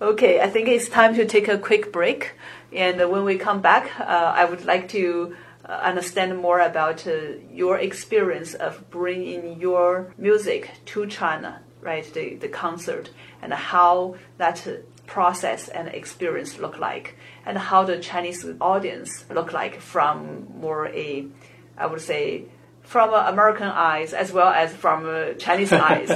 Okay, 0.00 0.40
I 0.40 0.48
think 0.48 0.68
it's 0.68 0.88
time 0.88 1.14
to 1.16 1.24
take 1.26 1.48
a 1.48 1.58
quick 1.58 1.92
break. 1.92 2.34
And 2.72 3.10
when 3.10 3.24
we 3.24 3.36
come 3.38 3.60
back, 3.60 3.90
uh, 4.00 4.04
I 4.04 4.44
would 4.44 4.64
like 4.64 4.88
to 4.90 5.36
understand 5.72 6.36
more 6.38 6.60
about 6.60 7.06
uh, 7.06 7.12
your 7.52 7.78
experience 7.78 8.54
of 8.54 8.88
bringing 8.90 9.60
your 9.60 10.14
music 10.16 10.70
to 10.86 11.06
China, 11.06 11.60
right? 11.80 12.12
The, 12.12 12.36
the 12.36 12.48
concert, 12.48 13.10
and 13.42 13.52
how 13.52 14.16
that 14.38 14.66
uh, 14.66 14.72
process 15.06 15.68
and 15.68 15.88
experience 15.88 16.58
look 16.58 16.78
like, 16.78 17.16
and 17.44 17.58
how 17.58 17.84
the 17.84 17.98
Chinese 17.98 18.46
audience 18.60 19.24
look 19.30 19.52
like 19.52 19.80
from 19.80 20.46
more 20.60 20.86
a, 20.88 21.26
I 21.76 21.86
would 21.86 22.00
say, 22.00 22.44
from 22.82 23.12
uh, 23.12 23.28
American 23.28 23.68
eyes 23.68 24.12
as 24.12 24.32
well 24.32 24.48
as 24.48 24.72
from 24.72 25.06
uh, 25.08 25.34
Chinese 25.34 25.72
eyes. 25.88 26.10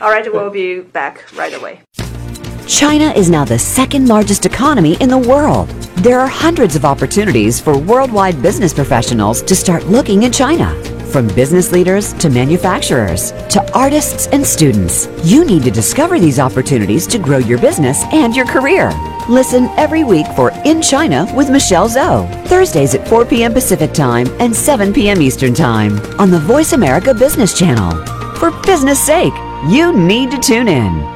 All 0.00 0.10
right, 0.10 0.30
we'll 0.30 0.50
be 0.50 0.80
back 0.80 1.32
right 1.34 1.54
away. 1.54 1.82
China 2.66 3.12
is 3.12 3.30
now 3.30 3.44
the 3.44 3.58
second 3.58 4.08
largest 4.08 4.44
economy 4.44 4.96
in 5.00 5.08
the 5.08 5.16
world. 5.16 5.68
There 5.98 6.18
are 6.18 6.26
hundreds 6.26 6.74
of 6.74 6.84
opportunities 6.84 7.60
for 7.60 7.78
worldwide 7.78 8.42
business 8.42 8.74
professionals 8.74 9.40
to 9.42 9.54
start 9.54 9.86
looking 9.86 10.24
in 10.24 10.32
China. 10.32 10.74
From 11.12 11.28
business 11.28 11.70
leaders 11.70 12.12
to 12.14 12.28
manufacturers 12.28 13.30
to 13.50 13.64
artists 13.72 14.26
and 14.32 14.44
students, 14.44 15.08
you 15.22 15.44
need 15.44 15.62
to 15.62 15.70
discover 15.70 16.18
these 16.18 16.40
opportunities 16.40 17.06
to 17.06 17.18
grow 17.20 17.38
your 17.38 17.60
business 17.60 18.02
and 18.12 18.34
your 18.34 18.46
career. 18.46 18.90
Listen 19.28 19.66
every 19.76 20.02
week 20.02 20.26
for 20.34 20.50
In 20.64 20.82
China 20.82 21.32
with 21.36 21.48
Michelle 21.48 21.88
Zhou, 21.88 22.28
Thursdays 22.48 22.96
at 22.96 23.06
4 23.06 23.26
p.m. 23.26 23.52
Pacific 23.52 23.92
Time 23.92 24.26
and 24.40 24.54
7 24.54 24.92
p.m. 24.92 25.22
Eastern 25.22 25.54
Time 25.54 26.00
on 26.18 26.32
the 26.32 26.40
Voice 26.40 26.72
America 26.72 27.14
Business 27.14 27.56
Channel. 27.56 28.04
For 28.38 28.50
business 28.62 29.00
sake, 29.00 29.34
you 29.68 29.92
need 29.96 30.32
to 30.32 30.38
tune 30.38 30.66
in. 30.66 31.15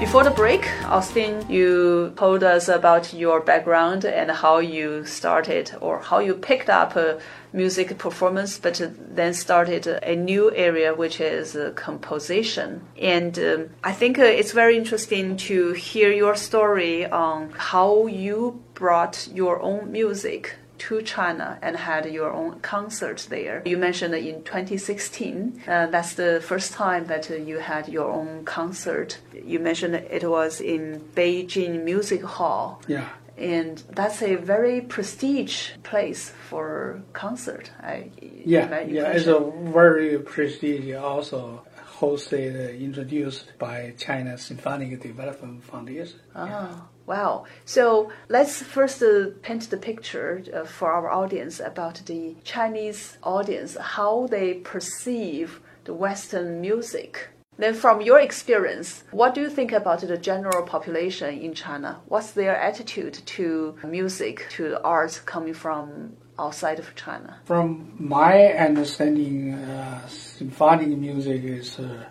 Before 0.00 0.22
the 0.22 0.30
break, 0.30 0.64
Austin, 0.84 1.44
you 1.50 2.12
told 2.16 2.44
us 2.44 2.68
about 2.68 3.12
your 3.12 3.40
background 3.40 4.04
and 4.04 4.30
how 4.30 4.58
you 4.58 5.04
started 5.04 5.72
or 5.80 5.98
how 5.98 6.20
you 6.20 6.34
picked 6.34 6.70
up 6.70 6.94
a 6.94 7.18
music 7.52 7.98
performance, 7.98 8.58
but 8.60 8.80
then 9.10 9.34
started 9.34 9.88
a 9.88 10.14
new 10.14 10.54
area, 10.54 10.94
which 10.94 11.20
is 11.20 11.56
uh, 11.56 11.72
composition. 11.74 12.86
And 12.96 13.36
um, 13.40 13.70
I 13.82 13.92
think 13.92 14.20
uh, 14.20 14.22
it's 14.22 14.52
very 14.52 14.78
interesting 14.78 15.36
to 15.48 15.72
hear 15.72 16.12
your 16.12 16.36
story 16.36 17.04
on 17.04 17.50
how 17.56 18.06
you 18.06 18.62
brought 18.74 19.28
your 19.34 19.60
own 19.60 19.90
music 19.90 20.54
to 20.78 21.02
China 21.02 21.58
and 21.62 21.76
had 21.76 22.06
your 22.06 22.32
own 22.32 22.60
concert 22.60 23.26
there. 23.30 23.62
You 23.64 23.76
mentioned 23.78 24.14
in 24.14 24.42
2016, 24.44 25.62
uh, 25.66 25.86
that's 25.86 26.14
the 26.14 26.40
first 26.44 26.72
time 26.72 27.06
that 27.06 27.30
uh, 27.30 27.34
you 27.34 27.58
had 27.58 27.88
your 27.88 28.10
own 28.10 28.44
concert. 28.44 29.18
You 29.32 29.58
mentioned 29.58 29.94
it 29.94 30.28
was 30.28 30.60
in 30.60 31.00
Beijing 31.14 31.84
Music 31.84 32.22
Hall. 32.22 32.82
Yeah. 32.86 33.08
And 33.36 33.78
that's 33.90 34.20
a 34.22 34.34
very 34.34 34.80
prestige 34.80 35.70
place 35.84 36.32
for 36.48 37.02
concert. 37.12 37.70
I 37.80 38.10
Yeah, 38.20 38.80
yeah, 38.80 39.12
it's 39.12 39.28
a 39.28 39.38
very 39.72 40.18
prestigious, 40.18 40.96
also 40.96 41.64
hosted, 42.00 42.54
uh, 42.56 42.72
introduced 42.72 43.52
by 43.58 43.94
China 43.96 44.36
Symphonic 44.38 45.00
Development 45.00 45.62
Foundation. 45.62 46.18
Ah. 46.34 46.88
Wow. 47.08 47.46
So 47.64 48.12
let's 48.28 48.62
first 48.62 49.02
uh, 49.02 49.30
paint 49.40 49.70
the 49.70 49.78
picture 49.78 50.44
uh, 50.52 50.64
for 50.64 50.92
our 50.92 51.10
audience 51.10 51.58
about 51.58 52.02
the 52.04 52.36
Chinese 52.44 53.16
audience, 53.22 53.78
how 53.80 54.26
they 54.26 54.54
perceive 54.54 55.60
the 55.84 55.94
Western 55.94 56.60
music. 56.60 57.30
Then, 57.56 57.74
from 57.74 58.02
your 58.02 58.20
experience, 58.20 59.02
what 59.10 59.34
do 59.34 59.40
you 59.40 59.48
think 59.48 59.72
about 59.72 60.02
the 60.02 60.18
general 60.18 60.62
population 60.62 61.38
in 61.40 61.54
China? 61.54 62.00
What's 62.06 62.32
their 62.32 62.54
attitude 62.54 63.14
to 63.36 63.74
music, 63.82 64.46
to 64.50 64.80
arts 64.84 65.18
coming 65.18 65.54
from 65.54 66.12
outside 66.38 66.78
of 66.78 66.94
China? 66.94 67.40
From 67.46 67.94
my 67.98 68.52
understanding, 68.52 69.54
uh, 69.54 70.06
symphonic 70.06 70.88
music 70.88 71.42
is 71.42 71.80
uh, 71.80 72.04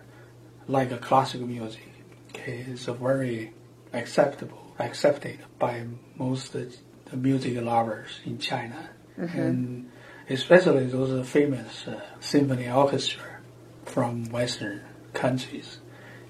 like 0.66 0.90
a 0.90 0.98
classical 0.98 1.46
music. 1.46 1.88
Okay, 2.34 2.66
it's 2.68 2.88
a 2.88 2.92
very 2.92 3.54
acceptable, 3.94 4.67
accepted 4.78 5.38
by 5.58 5.84
most 6.16 6.52
the 6.52 7.16
music 7.16 7.60
lovers 7.60 8.20
in 8.24 8.38
China, 8.38 8.90
mm-hmm. 9.18 9.38
and 9.38 9.90
especially 10.28 10.86
those 10.86 11.26
famous 11.28 11.86
uh, 11.86 12.00
symphony 12.20 12.68
orchestra 12.68 13.40
from 13.84 14.24
Western 14.30 14.82
countries. 15.14 15.78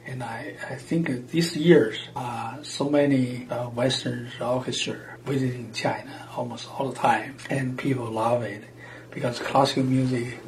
And 0.07 0.23
I, 0.23 0.55
I 0.71 0.77
think 0.77 1.31
these 1.31 1.55
years, 1.57 1.99
uh, 2.17 2.63
so 2.63 2.89
many 2.89 3.47
uh, 3.51 3.69
Western 3.69 4.31
orchestra 4.41 5.19
visiting 5.25 5.73
China 5.73 6.29
almost 6.35 6.69
all 6.71 6.89
the 6.91 6.97
time, 6.97 7.37
and 7.51 7.77
people 7.77 8.07
love 8.07 8.43
it 8.43 8.65
because 9.11 9.39
classical 9.39 9.83
music 9.83 10.39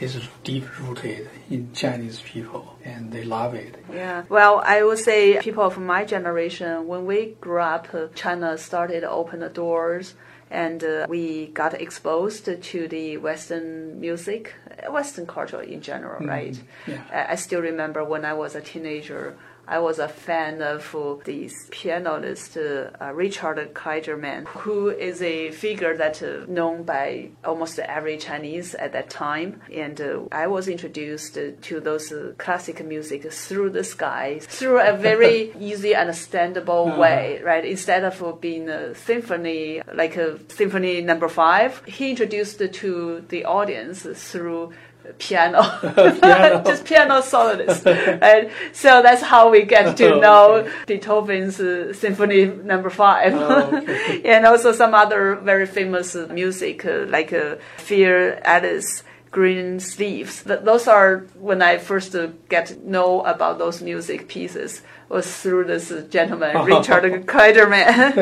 is 0.00 0.28
deep 0.44 0.64
rooted 0.78 1.28
in 1.50 1.72
Chinese 1.74 2.20
people 2.20 2.76
and 2.84 3.12
they 3.12 3.24
love 3.24 3.54
it. 3.54 3.76
Yeah. 3.92 4.24
Well, 4.28 4.62
I 4.64 4.82
would 4.82 4.98
say 4.98 5.38
people 5.40 5.64
of 5.64 5.78
my 5.78 6.04
generation, 6.04 6.86
when 6.86 7.06
we 7.06 7.36
grew 7.40 7.60
up, 7.60 7.88
China 8.14 8.56
started 8.56 9.00
to 9.00 9.10
open 9.10 9.40
the 9.40 9.48
doors 9.48 10.14
and 10.50 10.82
uh, 10.82 11.06
we 11.08 11.46
got 11.48 11.74
exposed 11.74 12.44
to 12.44 12.88
the 12.88 13.18
Western 13.18 14.00
music, 14.00 14.54
Western 14.90 15.26
culture 15.26 15.62
in 15.62 15.80
general, 15.80 16.20
mm-hmm. 16.20 16.28
right? 16.28 16.62
Yeah. 16.86 17.26
I 17.30 17.36
still 17.36 17.60
remember 17.60 18.02
when 18.04 18.24
I 18.24 18.32
was 18.32 18.54
a 18.56 18.60
teenager. 18.60 19.36
I 19.70 19.78
was 19.78 20.00
a 20.00 20.08
fan 20.08 20.62
of 20.62 20.96
this 21.24 21.68
pianist 21.70 22.56
uh, 22.56 22.90
Richard 23.14 23.72
Clayderman, 23.72 24.48
who 24.48 24.88
is 24.88 25.22
a 25.22 25.52
figure 25.52 25.96
that 25.96 26.20
uh, 26.24 26.44
known 26.48 26.82
by 26.82 27.30
almost 27.44 27.78
every 27.78 28.16
Chinese 28.16 28.74
at 28.74 28.92
that 28.94 29.10
time. 29.10 29.60
And 29.72 30.00
uh, 30.00 30.22
I 30.32 30.48
was 30.48 30.66
introduced 30.66 31.34
to 31.34 31.80
those 31.80 32.10
uh, 32.10 32.32
classic 32.36 32.84
music 32.84 33.32
through 33.32 33.70
the 33.70 33.84
sky, 33.84 34.40
through 34.42 34.80
a 34.80 34.96
very 34.96 35.52
easy, 35.60 35.94
understandable 35.94 36.88
uh-huh. 36.88 37.00
way, 37.00 37.40
right? 37.44 37.64
Instead 37.64 38.02
of 38.02 38.40
being 38.40 38.68
a 38.68 38.96
symphony, 38.96 39.82
like 39.94 40.16
a 40.16 40.40
symphony 40.52 41.00
number 41.00 41.28
five, 41.28 41.80
he 41.86 42.10
introduced 42.10 42.58
to 42.58 43.24
the 43.28 43.44
audience 43.44 44.02
through 44.02 44.72
piano, 45.18 45.62
piano. 46.20 46.62
just 46.66 46.84
piano 46.84 47.20
soloist. 47.20 47.86
and 47.86 48.50
so 48.72 49.02
that's 49.02 49.22
how 49.22 49.50
we 49.50 49.62
get 49.62 49.96
to 49.96 50.14
oh, 50.14 50.20
know 50.20 50.52
okay. 50.52 50.70
Beethoven's 50.86 51.60
uh, 51.60 51.92
Symphony 51.92 52.46
Number 52.46 52.90
Five, 52.90 53.34
oh, 53.34 53.76
okay. 53.76 54.22
and 54.24 54.46
also 54.46 54.72
some 54.72 54.94
other 54.94 55.36
very 55.36 55.66
famous 55.66 56.14
music 56.14 56.84
uh, 56.84 57.06
like 57.08 57.32
uh, 57.32 57.56
Für 57.78 58.40
Elise 58.44 59.04
green 59.30 59.78
sleeves. 59.80 60.42
Those 60.42 60.88
are 60.88 61.18
when 61.38 61.62
I 61.62 61.78
first 61.78 62.16
get 62.48 62.66
to 62.66 62.90
know 62.90 63.22
about 63.22 63.58
those 63.58 63.80
music 63.80 64.28
pieces 64.28 64.82
was 65.10 65.26
through 65.42 65.64
this 65.64 65.92
gentleman, 66.08 66.64
Richard 66.64 67.26
Clayderman. 67.26 68.16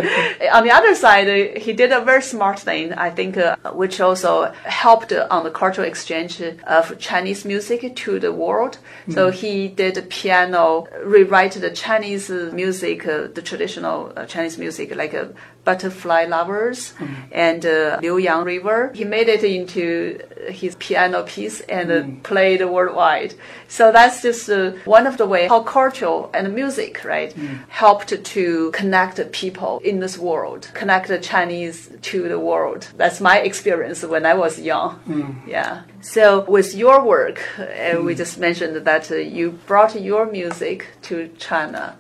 on 0.52 0.64
the 0.64 0.70
other 0.70 0.94
side, 0.94 1.58
he 1.58 1.72
did 1.74 1.92
a 1.92 2.00
very 2.00 2.22
smart 2.22 2.58
thing, 2.58 2.94
I 2.94 3.10
think, 3.10 3.36
uh, 3.36 3.56
which 3.72 4.00
also 4.00 4.50
helped 4.64 5.12
on 5.12 5.44
the 5.44 5.50
cultural 5.50 5.86
exchange 5.86 6.40
of 6.40 6.98
Chinese 6.98 7.44
music 7.44 7.94
to 7.94 8.18
the 8.18 8.32
world. 8.32 8.78
Mm. 9.06 9.14
So 9.14 9.30
he 9.30 9.68
did 9.68 10.08
piano, 10.08 10.88
rewrite 11.04 11.52
the 11.52 11.70
Chinese 11.70 12.30
music, 12.30 13.06
uh, 13.06 13.28
the 13.28 13.42
traditional 13.42 14.12
uh, 14.16 14.24
Chinese 14.24 14.56
music, 14.56 14.96
like 14.96 15.12
uh, 15.12 15.26
Butterfly 15.68 16.24
Lovers 16.24 16.94
mm. 16.98 17.14
and 17.30 17.66
uh, 17.66 18.00
Liuyang 18.00 18.44
River. 18.54 18.90
He 18.94 19.04
made 19.04 19.28
it 19.28 19.44
into 19.44 20.18
his 20.48 20.76
piano 20.76 21.24
piece 21.24 21.60
and 21.76 21.90
mm. 21.90 22.22
played 22.22 22.60
worldwide. 22.64 23.34
So 23.68 23.92
that's 23.92 24.22
just 24.22 24.48
uh, 24.48 24.70
one 24.86 25.06
of 25.06 25.18
the 25.18 25.26
ways 25.26 25.50
how 25.50 25.62
culture 25.62 26.24
and 26.32 26.54
music, 26.54 27.04
right, 27.04 27.34
mm. 27.34 27.58
helped 27.68 28.24
to 28.34 28.70
connect 28.80 29.16
people 29.32 29.72
in 29.90 30.00
this 30.00 30.16
world, 30.16 30.70
connect 30.72 31.08
the 31.08 31.18
Chinese 31.18 31.90
to 32.10 32.28
the 32.32 32.40
world. 32.50 32.88
That's 32.96 33.20
my 33.20 33.36
experience 33.40 34.02
when 34.02 34.24
I 34.24 34.34
was 34.44 34.58
young. 34.58 34.90
Mm. 35.06 35.46
Yeah. 35.46 35.82
So 36.00 36.24
with 36.56 36.74
your 36.74 37.04
work, 37.04 37.38
uh, 37.58 38.00
we 38.06 38.14
mm. 38.14 38.16
just 38.16 38.38
mentioned 38.38 38.74
that 38.90 39.10
uh, 39.10 39.16
you 39.16 39.46
brought 39.66 40.00
your 40.00 40.24
music 40.38 40.78
to 41.08 41.28
China 41.36 41.96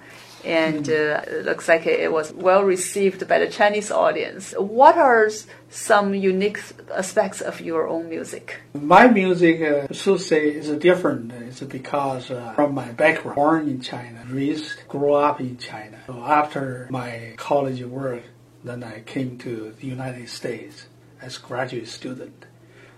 and 0.48 0.88
uh, 0.88 1.20
it 1.26 1.44
looks 1.44 1.68
like 1.68 1.86
it 1.86 2.10
was 2.10 2.32
well 2.32 2.64
received 2.64 3.28
by 3.28 3.38
the 3.38 3.48
Chinese 3.48 3.90
audience. 3.90 4.54
What 4.56 4.96
are 4.96 5.28
some 5.68 6.14
unique 6.14 6.58
aspects 6.94 7.42
of 7.42 7.60
your 7.60 7.86
own 7.86 8.08
music? 8.08 8.62
My 8.72 9.08
music, 9.08 9.60
uh, 9.60 9.92
should 9.92 10.22
say, 10.22 10.48
is 10.48 10.70
different. 10.78 11.32
It's 11.32 11.60
because 11.60 12.30
uh, 12.30 12.54
from 12.54 12.74
my 12.74 12.90
background, 12.92 13.36
born 13.36 13.68
in 13.68 13.82
China, 13.82 14.24
raised, 14.30 14.88
grew 14.88 15.12
up 15.12 15.38
in 15.38 15.58
China. 15.58 15.98
So 16.06 16.24
after 16.24 16.88
my 16.90 17.34
college 17.36 17.82
work, 17.82 18.22
then 18.64 18.82
I 18.82 19.00
came 19.00 19.36
to 19.38 19.74
the 19.78 19.86
United 19.86 20.30
States 20.30 20.86
as 21.20 21.36
graduate 21.36 21.88
student. 21.88 22.46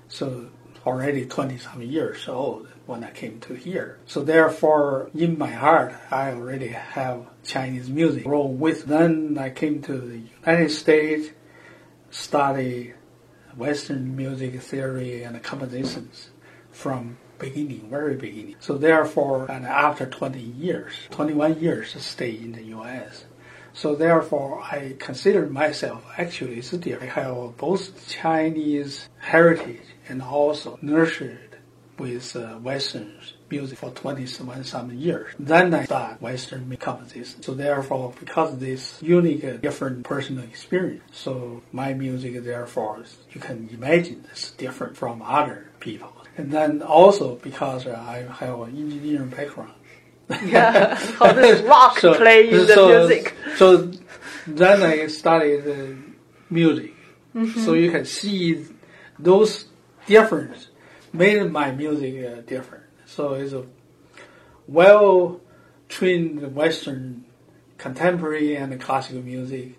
So 0.06 0.50
already 0.86 1.26
20 1.26 1.58
some 1.58 1.82
years 1.82 2.28
old 2.28 2.68
when 2.90 3.04
I 3.04 3.12
came 3.12 3.38
to 3.40 3.54
here. 3.54 3.98
So 4.04 4.22
therefore, 4.24 5.10
in 5.14 5.38
my 5.38 5.52
heart, 5.52 5.94
I 6.10 6.32
already 6.32 6.68
have 6.68 7.28
Chinese 7.44 7.88
music 7.88 8.26
roll 8.26 8.52
with. 8.52 8.86
Then 8.86 9.38
I 9.38 9.50
came 9.50 9.80
to 9.82 9.96
the 9.96 10.18
United 10.40 10.70
States, 10.70 11.28
study 12.10 12.94
Western 13.56 14.16
music 14.16 14.60
theory 14.60 15.22
and 15.22 15.40
compositions 15.40 16.30
from 16.72 17.18
beginning, 17.38 17.88
very 17.88 18.16
beginning. 18.16 18.56
So 18.58 18.76
therefore, 18.76 19.48
and 19.48 19.64
after 19.66 20.06
20 20.06 20.40
years, 20.40 20.92
21 21.10 21.60
years, 21.60 21.94
stay 22.02 22.32
in 22.32 22.52
the 22.52 22.64
U.S. 22.76 23.24
So 23.72 23.94
therefore, 23.94 24.62
I 24.62 24.96
consider 24.98 25.46
myself 25.46 26.04
actually 26.18 26.60
I 26.60 27.04
have 27.04 27.56
both 27.56 28.08
Chinese 28.08 29.08
heritage 29.18 29.86
and 30.08 30.20
also 30.20 30.76
nurtured 30.82 31.49
with 32.00 32.34
uh, 32.34 32.54
Western 32.54 33.12
music 33.50 33.78
for 33.78 33.90
21 33.90 34.64
some 34.64 34.90
years. 34.92 35.34
Then 35.38 35.74
I 35.74 35.84
start 35.84 36.22
Western 36.22 36.74
composition. 36.78 37.42
So 37.42 37.52
therefore, 37.54 38.14
because 38.18 38.54
of 38.54 38.60
this 38.60 38.98
unique, 39.02 39.44
uh, 39.44 39.58
different 39.58 40.04
personal 40.04 40.44
experience, 40.44 41.02
so 41.12 41.62
my 41.72 41.92
music, 41.92 42.42
therefore, 42.42 43.04
you 43.32 43.40
can 43.40 43.68
imagine 43.72 44.24
is 44.32 44.52
different 44.52 44.96
from 44.96 45.20
other 45.22 45.68
people. 45.78 46.12
And 46.38 46.50
then 46.50 46.80
also 46.80 47.36
because 47.36 47.86
uh, 47.86 48.02
I 48.08 48.18
have 48.42 48.60
an 48.60 48.76
engineering 48.76 49.28
background. 49.28 49.74
yeah, 50.44 50.94
how 51.18 51.32
does 51.32 51.60
rock 51.62 51.98
so, 51.98 52.14
play 52.14 52.48
in 52.48 52.66
the 52.66 52.86
music? 52.86 53.34
So 53.56 53.92
then 54.46 54.82
I 54.82 55.06
studied 55.08 55.66
uh, 55.66 55.94
music. 56.48 56.94
Mm-hmm. 57.34 57.60
So 57.60 57.74
you 57.74 57.90
can 57.90 58.04
see 58.04 58.64
those 59.18 59.66
differences 60.06 60.69
made 61.12 61.50
my 61.50 61.70
music 61.72 62.24
uh, 62.24 62.40
different. 62.42 62.84
So 63.06 63.34
it's 63.34 63.52
a 63.52 63.66
well 64.66 65.40
trained 65.88 66.54
Western 66.54 67.24
contemporary 67.78 68.56
and 68.56 68.80
classical 68.80 69.22
music 69.22 69.78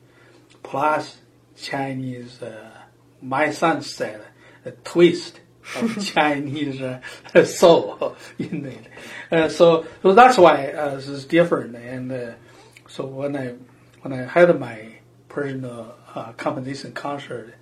plus 0.63 1.17
Chinese. 1.55 2.41
Uh, 2.41 2.71
my 3.21 3.51
son 3.51 3.81
said 3.81 4.25
a 4.65 4.71
twist 4.71 5.39
of 5.75 6.03
Chinese 6.13 6.81
uh, 6.81 7.01
soul 7.45 8.15
in 8.39 8.65
it. 8.65 8.87
Uh, 9.31 9.49
so 9.49 9.85
so 10.01 10.13
that's 10.13 10.37
why 10.37 10.67
uh, 10.71 10.97
it's 10.97 11.25
different. 11.25 11.75
And 11.75 12.11
uh, 12.11 12.31
so 12.87 13.05
when 13.05 13.35
I 13.35 13.55
when 14.01 14.13
I 14.13 14.25
had 14.25 14.59
my 14.59 14.95
personal 15.29 15.95
uh, 16.13 16.33
composition 16.33 16.91
concert 16.91 17.53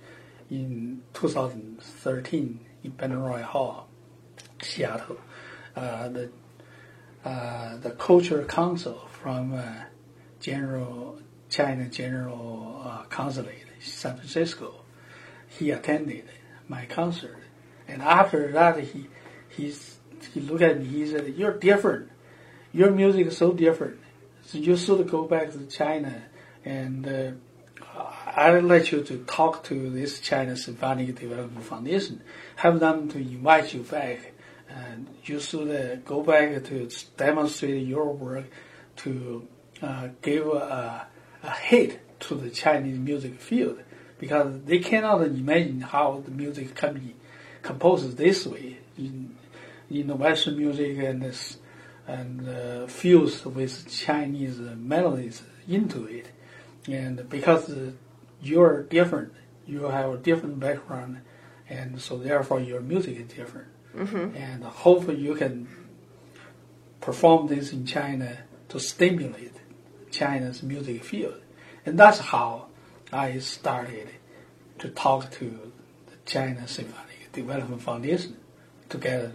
in 0.50 1.02
2013 1.14 2.58
in 2.82 2.92
Benaroya 2.92 3.42
Hall, 3.42 3.88
Seattle. 4.62 5.18
Uh, 5.76 6.08
the 6.08 6.30
uh, 7.24 7.76
the 7.76 7.90
Culture 7.92 8.44
Council 8.44 9.06
from 9.22 9.52
uh, 9.54 9.84
General 10.40 11.18
China 11.48 11.88
General 11.88 12.82
uh, 12.84 13.02
Consulate, 13.04 13.66
San 13.80 14.16
Francisco, 14.16 14.82
he 15.46 15.70
attended 15.70 16.24
my 16.68 16.86
concert, 16.86 17.38
and 17.86 18.02
after 18.02 18.52
that 18.52 18.80
he 18.80 19.08
he's, 19.48 19.98
he 20.32 20.40
looked 20.40 20.62
at 20.62 20.78
me. 20.80 20.86
He 20.86 21.06
said, 21.06 21.34
"You're 21.36 21.58
different. 21.58 22.10
Your 22.72 22.90
music 22.90 23.26
is 23.26 23.36
so 23.36 23.52
different. 23.52 23.98
So 24.46 24.58
you 24.58 24.76
should 24.76 25.08
go 25.10 25.24
back 25.26 25.52
to 25.52 25.66
China. 25.66 26.22
and 26.64 27.06
uh, 27.06 27.30
I'd 28.36 28.62
like 28.62 28.92
you 28.92 29.02
to 29.02 29.18
talk 29.24 29.64
to 29.64 29.90
this 29.90 30.20
China 30.20 30.56
Symphonic 30.56 31.18
Development 31.18 31.64
Foundation, 31.64 32.22
have 32.56 32.78
them 32.78 33.08
to 33.08 33.18
invite 33.18 33.74
you 33.74 33.82
back, 33.82 34.32
and 34.68 35.08
you 35.24 35.40
should 35.40 35.68
uh, 35.68 35.96
go 36.04 36.22
back 36.22 36.62
to 36.64 36.88
demonstrate 37.16 37.84
your 37.86 38.12
work 38.12 38.44
to 38.98 39.48
uh, 39.82 40.08
give 40.22 40.46
a, 40.46 41.08
a 41.42 41.50
hit 41.50 42.20
to 42.20 42.36
the 42.36 42.50
Chinese 42.50 42.98
music 42.98 43.40
field, 43.40 43.80
because 44.18 44.60
they 44.64 44.78
cannot 44.78 45.22
imagine 45.22 45.80
how 45.80 46.22
the 46.24 46.30
music 46.30 46.74
can 46.74 46.94
be 46.94 47.16
composed 47.62 48.16
this 48.16 48.46
way. 48.46 48.78
In 48.96 49.36
in 49.90 50.06
the 50.06 50.14
Western 50.14 50.56
music 50.56 50.98
and 50.98 51.22
this, 51.22 51.58
and 52.06 52.48
uh, 52.48 52.86
fused 52.86 53.44
with 53.44 53.90
Chinese 53.90 54.60
melodies 54.60 55.42
into 55.66 56.04
it, 56.04 56.28
and 56.86 57.28
because 57.28 57.74
you're 58.42 58.82
different. 58.84 59.32
You 59.66 59.84
have 59.84 60.12
a 60.12 60.16
different 60.16 60.58
background, 60.60 61.20
and 61.68 62.00
so 62.00 62.18
therefore 62.18 62.60
your 62.60 62.80
music 62.80 63.18
is 63.18 63.28
different. 63.28 63.68
Mm-hmm. 63.94 64.36
And 64.36 64.64
hopefully 64.64 65.18
you 65.18 65.34
can 65.34 65.68
perform 67.00 67.48
this 67.48 67.72
in 67.72 67.86
China 67.86 68.38
to 68.68 68.78
stimulate 68.78 69.54
China's 70.10 70.62
music 70.62 71.04
field. 71.04 71.40
And 71.84 71.98
that's 71.98 72.18
how 72.18 72.66
I 73.12 73.38
started 73.38 74.08
to 74.78 74.88
talk 74.88 75.30
to 75.32 75.72
the 76.06 76.16
China 76.26 76.66
Symphonic 76.68 77.32
Development 77.32 77.82
Foundation 77.82 78.36
to 78.88 78.98
get 78.98 79.20
a 79.20 79.32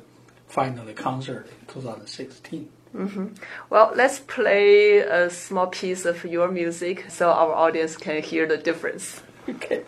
final 0.48 0.91
concert 0.94 1.48
in 1.48 1.68
2016. 1.68 2.70
Mm-hmm. 2.95 3.27
Well, 3.69 3.91
let's 3.95 4.19
play 4.19 4.99
a 4.99 5.29
small 5.29 5.67
piece 5.67 6.05
of 6.05 6.23
your 6.23 6.49
music 6.49 7.05
so 7.10 7.29
our 7.29 7.53
audience 7.53 7.97
can 7.97 8.21
hear 8.23 8.47
the 8.47 8.58
difference. 8.58 9.21
Okay. 9.47 9.84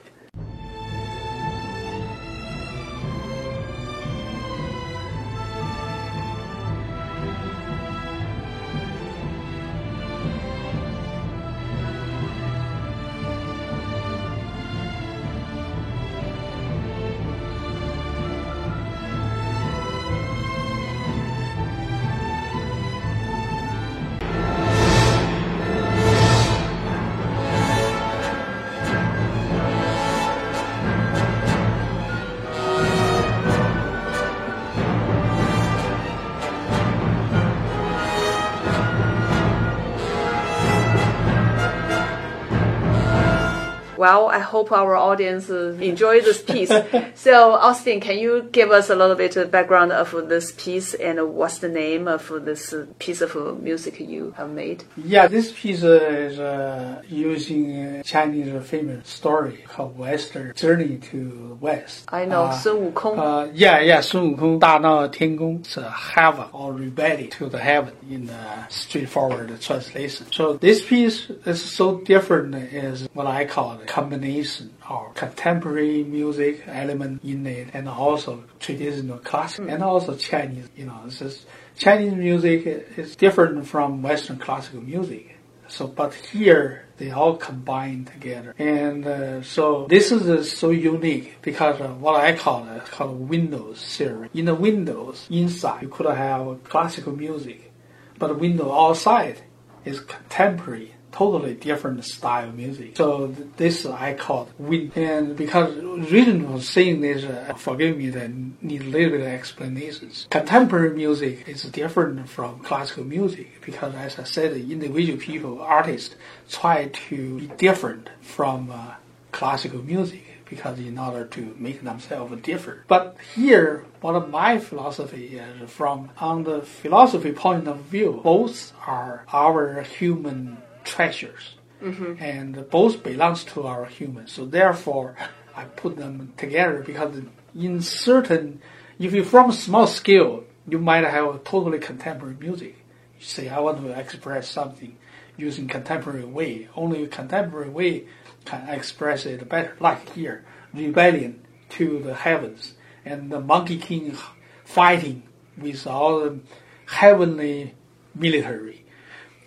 well. 44.08 44.28
I 44.30 44.40
hope 44.40 44.72
our 44.72 44.96
audience 44.96 45.50
enjoy 45.50 46.22
this 46.22 46.42
piece. 46.42 46.74
so, 47.26 47.34
Austin, 47.68 48.00
can 48.00 48.18
you 48.18 48.32
give 48.52 48.70
us 48.72 48.90
a 48.90 48.96
little 48.96 49.16
bit 49.24 49.36
of 49.36 49.52
background 49.52 49.92
of 49.92 50.10
this 50.34 50.48
piece 50.64 50.94
and 50.94 51.16
what's 51.40 51.60
the 51.66 51.70
name 51.70 52.08
of 52.08 52.22
this 52.50 52.74
uh, 52.74 52.86
piece 53.00 53.22
of 53.22 53.32
music 53.70 53.94
you 54.00 54.34
have 54.38 54.50
made? 54.50 54.84
Yeah, 55.14 55.28
this 55.28 55.48
piece 55.60 55.84
uh, 55.84 56.28
is 56.28 56.40
uh, 56.40 57.02
using 57.10 57.64
uh, 57.86 58.04
Chinese 58.04 58.50
famous 58.68 59.10
story 59.10 59.58
called 59.72 59.98
Western 59.98 60.54
Journey 60.56 60.98
to 61.10 61.58
West. 61.60 62.06
I 62.22 62.26
know 62.26 62.44
uh, 62.46 62.52
Sun 62.52 62.78
Wukong. 62.86 63.18
Uh, 63.18 63.52
yeah, 63.54 63.80
yeah, 63.82 64.02
Sun 64.02 64.36
Wukong, 64.36 64.60
Da 64.60 64.78
Nao 64.78 65.08
Tian 65.08 65.36
Gong, 65.36 65.58
it's 65.60 65.78
a 65.78 65.90
heaven 65.90 66.48
or 66.54 66.74
rebellion 66.74 67.30
to 67.38 67.50
the 67.50 67.60
heaven 67.60 67.94
in 68.10 68.28
the 68.28 68.68
straightforward 68.70 69.50
translation. 69.62 70.28
So 70.32 70.54
this 70.54 70.86
piece 70.86 71.30
is 71.46 71.60
so 71.62 72.00
different 72.02 72.56
Is 72.56 73.08
what 73.14 73.28
I 73.28 73.46
call 73.46 73.80
it 73.80 73.88
combination 73.98 74.70
of 74.88 75.12
contemporary 75.16 76.04
music 76.04 76.64
element 76.68 77.20
in 77.24 77.48
it 77.48 77.68
and 77.74 77.90
also 77.90 78.44
traditional 78.60 79.18
classic 79.18 79.66
and 79.68 79.82
also 79.84 80.16
Chinese. 80.16 80.70
You 80.78 80.86
know, 80.86 81.00
just 81.10 81.48
Chinese 81.76 82.14
music 82.14 82.60
is 82.96 83.16
different 83.16 83.66
from 83.66 84.04
Western 84.04 84.38
classical 84.38 84.82
music. 84.82 85.36
So, 85.68 85.88
but 85.88 86.14
here 86.14 86.86
they 86.98 87.10
all 87.10 87.36
combine 87.38 88.06
together, 88.06 88.54
and 88.58 89.06
uh, 89.06 89.42
so 89.42 89.88
this 89.90 90.12
is 90.12 90.24
uh, 90.30 90.44
so 90.44 90.70
unique 90.70 91.30
because 91.42 91.82
of 91.82 92.00
what 92.00 92.16
I 92.28 92.38
call 92.38 92.70
it 92.70 92.86
called 92.86 93.28
Windows 93.28 93.80
series. 93.82 94.30
In 94.34 94.46
the 94.46 94.56
Windows 94.56 95.28
inside, 95.30 95.82
you 95.82 95.90
could 95.90 96.06
have 96.06 96.64
classical 96.64 97.14
music, 97.26 97.74
but 98.18 98.40
window 98.40 98.72
outside 98.72 99.42
is 99.84 100.00
contemporary 100.00 100.94
totally 101.12 101.54
different 101.54 102.04
style 102.04 102.52
music. 102.52 102.98
So 102.98 103.28
this 103.58 103.86
I 103.86 104.14
call 104.14 104.50
win. 104.58 104.92
And 104.96 105.36
because 105.36 105.76
reason 106.12 106.48
for 106.48 106.62
saying 106.62 107.02
this, 107.02 107.24
uh, 107.24 107.54
forgive 107.58 107.98
me 107.98 108.10
that 108.12 108.32
need 108.62 108.82
a 108.82 108.86
little 108.86 109.12
bit 109.12 109.22
of 109.22 109.28
explanations. 109.28 110.28
Contemporary 110.30 110.96
music 110.96 111.48
is 111.48 111.64
different 111.64 112.30
from 112.30 112.60
classical 112.60 113.04
music 113.04 113.62
because 113.62 113.96
as 113.96 114.20
I 114.20 114.24
said, 114.24 114.54
individual 114.54 115.20
people, 115.20 115.62
artists 115.62 116.16
try 116.50 116.88
to 117.10 117.40
be 117.40 117.48
different 117.58 118.10
from 118.22 118.72
uh, 118.72 118.96
classical 119.32 119.82
music 119.84 120.24
because 120.50 120.80
in 120.80 120.98
order 120.98 121.26
to 121.26 121.56
make 121.58 121.84
themselves 121.84 122.34
different. 122.42 122.82
But 122.88 123.18
here, 123.36 123.86
one 124.02 124.16
of 124.16 124.30
my 124.30 124.60
philosophy 124.60 125.38
is 125.38 125.70
from 125.70 126.10
on 126.20 126.44
the 126.44 126.62
philosophy 126.62 127.32
point 127.32 127.68
of 127.68 127.80
view, 127.82 128.22
both 128.24 128.74
are 128.86 129.26
our 129.34 129.82
human 129.82 130.58
treasures, 130.88 131.56
mm-hmm. 131.82 132.22
and 132.22 132.70
both 132.70 133.04
belongs 133.04 133.44
to 133.46 133.68
our 133.68 133.86
humans. 133.86 134.32
So 134.32 134.46
therefore, 134.46 135.16
I 135.56 135.66
put 135.66 135.98
them 135.98 136.34
together 136.38 136.84
because 136.86 137.22
in 137.56 137.82
certain, 137.82 138.62
if 139.00 139.14
you 139.14 139.24
from 139.24 139.52
small 139.52 139.88
scale, 139.88 140.44
you 140.68 140.80
might 140.80 141.04
have 141.04 141.36
a 141.36 141.40
totally 141.40 141.80
contemporary 141.80 142.36
music. 142.40 142.76
You 143.20 143.26
say, 143.26 143.50
I 143.50 143.60
want 143.60 143.82
to 143.82 144.00
express 144.00 144.50
something 144.50 144.98
using 145.38 145.68
contemporary 145.68 146.26
way. 146.26 146.68
Only 146.76 147.08
contemporary 147.08 147.70
way 147.70 148.06
can 148.46 148.68
express 148.70 149.26
it 149.26 149.48
better. 149.48 149.76
Like 149.80 150.10
here, 150.10 150.46
rebellion 150.74 151.46
to 151.70 152.00
the 152.00 152.14
heavens 152.14 152.74
and 153.06 153.32
the 153.32 153.40
Monkey 153.40 153.78
King 153.78 154.18
fighting 154.64 155.24
with 155.58 155.88
all 155.88 156.20
the 156.20 156.40
heavenly 156.88 157.74
military. 158.14 158.86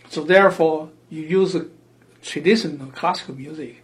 So 0.09 0.25
therefore, 0.25 0.91
you 1.11 1.23
use 1.23 1.57
traditional 2.23 2.87
classical 2.93 3.35
music, 3.35 3.83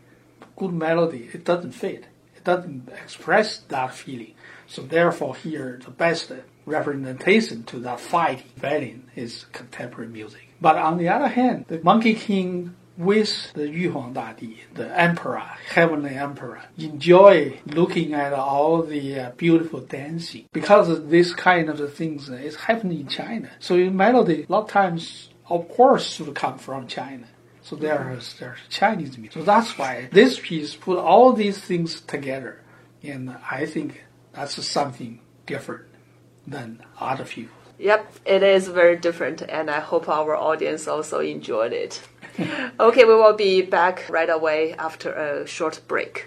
good 0.56 0.72
melody, 0.72 1.28
it 1.32 1.44
doesn't 1.44 1.72
fit. 1.72 2.06
It 2.36 2.44
doesn't 2.44 2.88
express 2.88 3.58
that 3.68 3.92
feeling. 3.94 4.34
So 4.66 4.82
therefore, 4.82 5.36
here 5.36 5.80
the 5.84 5.90
best 5.90 6.32
representation 6.64 7.64
to 7.64 7.78
that 7.80 8.00
fight 8.00 8.44
rebellion 8.56 9.10
is 9.14 9.46
contemporary 9.52 10.08
music. 10.08 10.48
But 10.60 10.76
on 10.76 10.98
the 10.98 11.08
other 11.08 11.28
hand, 11.28 11.66
the 11.68 11.80
Monkey 11.82 12.14
King 12.14 12.74
with 12.96 13.52
the 13.52 13.68
Yu 13.68 13.92
Huang 13.92 14.14
Dadi, 14.14 14.56
the 14.74 14.98
emperor, 14.98 15.42
heavenly 15.68 16.14
emperor, 16.14 16.62
enjoy 16.78 17.60
looking 17.66 18.14
at 18.14 18.32
all 18.32 18.82
the 18.82 19.20
uh, 19.20 19.30
beautiful 19.32 19.80
dancing 19.80 20.46
because 20.52 21.06
this 21.08 21.34
kind 21.34 21.68
of 21.68 21.92
things 21.92 22.28
is 22.28 22.56
happening 22.56 23.00
in 23.00 23.08
China. 23.08 23.50
So 23.60 23.74
in 23.74 23.96
melody, 23.96 24.46
a 24.48 24.52
lot 24.52 24.64
of 24.64 24.70
times, 24.70 25.28
of 25.48 25.68
course, 25.68 26.10
should 26.10 26.34
come 26.34 26.58
from 26.58 26.86
China. 26.86 27.26
So 27.62 27.74
there's 27.74 28.34
there's 28.38 28.58
Chinese 28.68 29.18
meat. 29.18 29.32
So 29.32 29.42
that's 29.42 29.76
why 29.76 30.08
this 30.12 30.38
piece 30.38 30.76
put 30.76 30.98
all 30.98 31.32
these 31.32 31.58
things 31.58 32.00
together, 32.00 32.62
and 33.02 33.36
I 33.50 33.66
think 33.66 34.04
that's 34.32 34.64
something 34.64 35.20
different 35.46 35.86
than 36.46 36.82
other 37.00 37.24
people. 37.24 37.56
Yep, 37.78 38.12
it 38.24 38.42
is 38.42 38.68
very 38.68 38.96
different, 38.96 39.42
and 39.42 39.70
I 39.70 39.80
hope 39.80 40.08
our 40.08 40.34
audience 40.36 40.86
also 40.86 41.20
enjoyed 41.20 41.72
it. 41.72 42.00
okay, 42.80 43.04
we 43.04 43.14
will 43.14 43.34
be 43.36 43.62
back 43.62 44.08
right 44.08 44.30
away 44.30 44.74
after 44.74 45.12
a 45.12 45.46
short 45.46 45.80
break. 45.88 46.26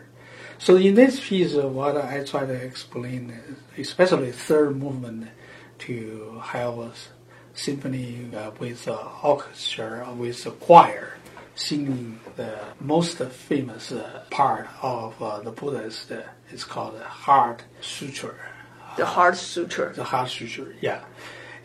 So 0.58 0.78
in 0.78 0.96
this 0.96 1.20
piece, 1.20 1.54
what 1.56 1.98
I 1.98 2.24
try 2.24 2.46
to 2.46 2.54
explain, 2.54 3.34
especially 3.78 4.32
third 4.32 4.78
movement, 4.78 5.30
to 5.80 6.42
have 6.42 6.80
symphony 7.54 8.30
uh, 8.36 8.52
with 8.60 8.88
uh, 8.88 8.98
orchestra, 9.22 10.08
with 10.18 10.46
a 10.46 10.52
choir, 10.52 11.18
singing 11.56 12.20
the 12.36 12.58
most 12.80 13.18
famous 13.18 13.92
uh, 13.92 14.24
part 14.32 14.68
of 14.82 15.22
uh, 15.22 15.40
the 15.42 15.52
Buddhist. 15.52 16.12
Uh, 16.12 16.22
it's 16.52 16.64
called 16.64 16.96
the 16.96 17.04
Heart 17.04 17.64
Sutra. 17.82 18.36
The 18.98 19.06
Heart 19.06 19.38
Sutra. 19.38 19.94
The 19.94 20.04
Heart 20.04 20.30
Sutra, 20.30 20.68
yeah. 20.82 21.04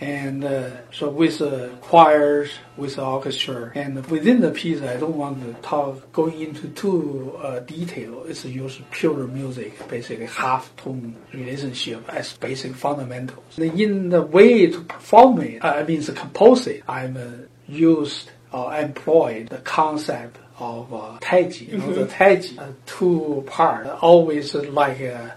And 0.01 0.45
uh, 0.45 0.71
so 0.93 1.11
with 1.11 1.39
the 1.39 1.73
choirs, 1.81 2.51
with 2.77 2.97
the 2.97 3.05
orchestra, 3.05 3.73
and 3.75 4.07
within 4.07 4.41
the 4.41 4.53
piece, 4.53 4.81
I 4.81 4.97
don't 4.97 5.17
want 5.17 5.43
to 5.43 5.61
talk 5.61 6.13
going 6.13 6.41
into 6.41 6.69
too 6.69 7.37
uh, 7.43 7.61
detail. 7.61 8.25
It's 8.25 8.45
use 8.45 8.81
pure 8.93 9.27
music, 9.27 9.89
basically 9.89 10.27
half 10.27 10.75
tone 10.77 11.17
relationship 11.33 12.09
as 12.09 12.37
basic 12.37 12.75
fundamentals. 12.77 13.59
In 13.59 14.11
the 14.11 14.23
way 14.23 14.67
to 14.69 14.81
perform 14.83 15.41
it, 15.41 15.65
I 15.65 15.83
mean 15.83 16.03
to 16.03 16.13
compose 16.13 16.67
it, 16.69 16.85
I'm 16.89 17.17
uh, 17.17 17.47
used 17.67 18.31
or 18.53 18.75
employed 18.75 19.49
the 19.49 19.59
concept 19.59 20.39
of 20.59 20.93
uh, 20.93 21.19
taiji. 21.21 21.69
You 21.69 21.79
know, 21.79 21.85
mm-hmm. 21.85 22.01
the 22.01 22.07
taiji, 22.07 22.59
uh, 22.59 22.73
two 22.87 23.45
part, 23.47 23.87
always 23.87 24.55
like 24.55 25.01
uh, 25.01 25.31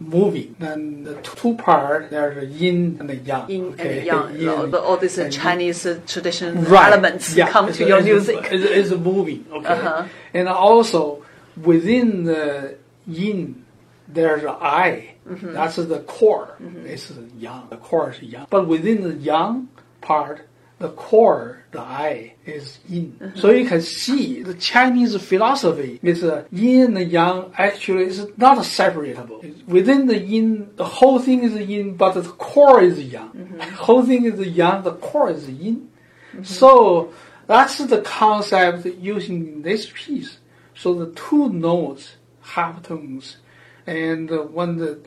moving. 0.00 0.56
Then 0.58 1.04
the 1.04 1.14
two 1.22 1.54
part, 1.54 2.10
there's 2.10 2.48
yin 2.60 2.96
and 3.00 3.08
the 3.08 3.16
yang. 3.16 3.50
Yin 3.50 3.64
okay. 3.72 3.98
and 3.98 4.06
yang. 4.06 4.36
yin 4.36 4.48
all, 4.48 4.76
all 4.76 4.96
these 4.96 5.18
Chinese 5.30 5.86
uh, 5.86 6.00
tradition 6.06 6.64
right. 6.64 6.92
elements 6.92 7.34
yeah. 7.34 7.50
come 7.50 7.68
it's, 7.68 7.78
to 7.78 7.86
your 7.86 7.98
it's, 7.98 8.06
music. 8.06 8.48
It's, 8.50 8.90
it's 8.90 9.00
moving. 9.00 9.46
Okay. 9.50 9.68
Uh-huh. 9.68 10.06
And 10.34 10.48
also 10.48 11.24
within 11.56 12.24
the 12.24 12.76
yin, 13.06 13.64
there's 14.06 14.42
the 14.42 14.50
I. 14.50 15.14
Mm-hmm. 15.28 15.52
That's 15.52 15.76
the 15.76 16.00
core. 16.00 16.56
Mm-hmm. 16.60 16.86
It's 16.86 17.12
yang. 17.38 17.68
The 17.68 17.76
core 17.76 18.12
is 18.12 18.22
yang. 18.22 18.46
But 18.48 18.66
within 18.66 19.02
the 19.02 19.14
yang 19.14 19.68
part, 20.00 20.47
the 20.78 20.90
core, 20.90 21.64
the 21.72 21.80
I, 21.80 22.34
is 22.46 22.78
yin. 22.88 23.32
So 23.34 23.50
you 23.50 23.66
can 23.66 23.80
see 23.80 24.42
the 24.42 24.54
Chinese 24.54 25.16
philosophy 25.16 25.98
is 26.02 26.22
uh, 26.22 26.44
yin 26.52 26.96
and 26.96 27.10
yang 27.10 27.52
actually 27.58 28.04
is 28.04 28.26
not 28.36 28.64
separable. 28.64 29.44
Within 29.66 30.06
the 30.06 30.18
yin, 30.18 30.70
the 30.76 30.84
whole 30.84 31.18
thing 31.18 31.42
is 31.42 31.54
yin, 31.68 31.96
but 31.96 32.12
the 32.12 32.22
core 32.22 32.80
is 32.80 33.00
yang. 33.00 33.30
Mm-hmm. 33.30 33.58
The 33.58 33.64
whole 33.64 34.04
thing 34.04 34.24
is 34.24 34.40
yang, 34.46 34.82
the 34.82 34.94
core 34.94 35.30
is 35.30 35.48
yin. 35.48 35.90
Mm-hmm. 36.32 36.44
So 36.44 37.12
that's 37.48 37.78
the 37.78 38.02
concept 38.02 38.86
using 38.86 39.62
this 39.62 39.90
piece. 39.92 40.38
So 40.74 40.94
the 40.94 41.10
two 41.12 41.48
notes, 41.48 42.16
half 42.40 42.84
tones, 42.84 43.38
and 43.84 44.30
uh, 44.30 44.42
when 44.42 44.76
the 44.76 45.00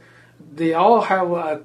they 0.53 0.73
all 0.73 1.01
have 1.01 1.31
a 1.31 1.61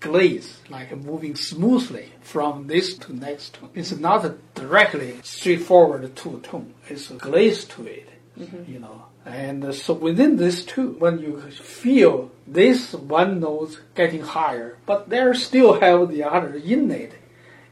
glaze, 0.00 0.60
like 0.68 0.96
moving 0.96 1.36
smoothly 1.36 2.12
from 2.20 2.66
this 2.66 2.94
to 2.98 3.14
next 3.14 3.54
tone. 3.54 3.70
It's 3.74 3.92
not 3.92 4.54
directly 4.54 5.18
straightforward 5.22 6.14
to 6.14 6.40
tone. 6.40 6.74
It's 6.88 7.10
a 7.10 7.14
glaze 7.14 7.64
to 7.64 7.86
it, 7.86 8.08
mm-hmm. 8.38 8.70
you 8.70 8.78
know. 8.78 9.06
And 9.24 9.74
so 9.74 9.94
within 9.94 10.36
this 10.36 10.64
two, 10.64 10.92
when 10.98 11.18
you 11.18 11.40
feel 11.50 12.30
this 12.46 12.92
one 12.92 13.40
note 13.40 13.80
getting 13.94 14.22
higher, 14.22 14.78
but 14.86 15.08
there 15.08 15.34
still 15.34 15.80
have 15.80 16.10
the 16.10 16.22
other 16.22 16.54
in 16.54 16.90
it. 16.90 17.14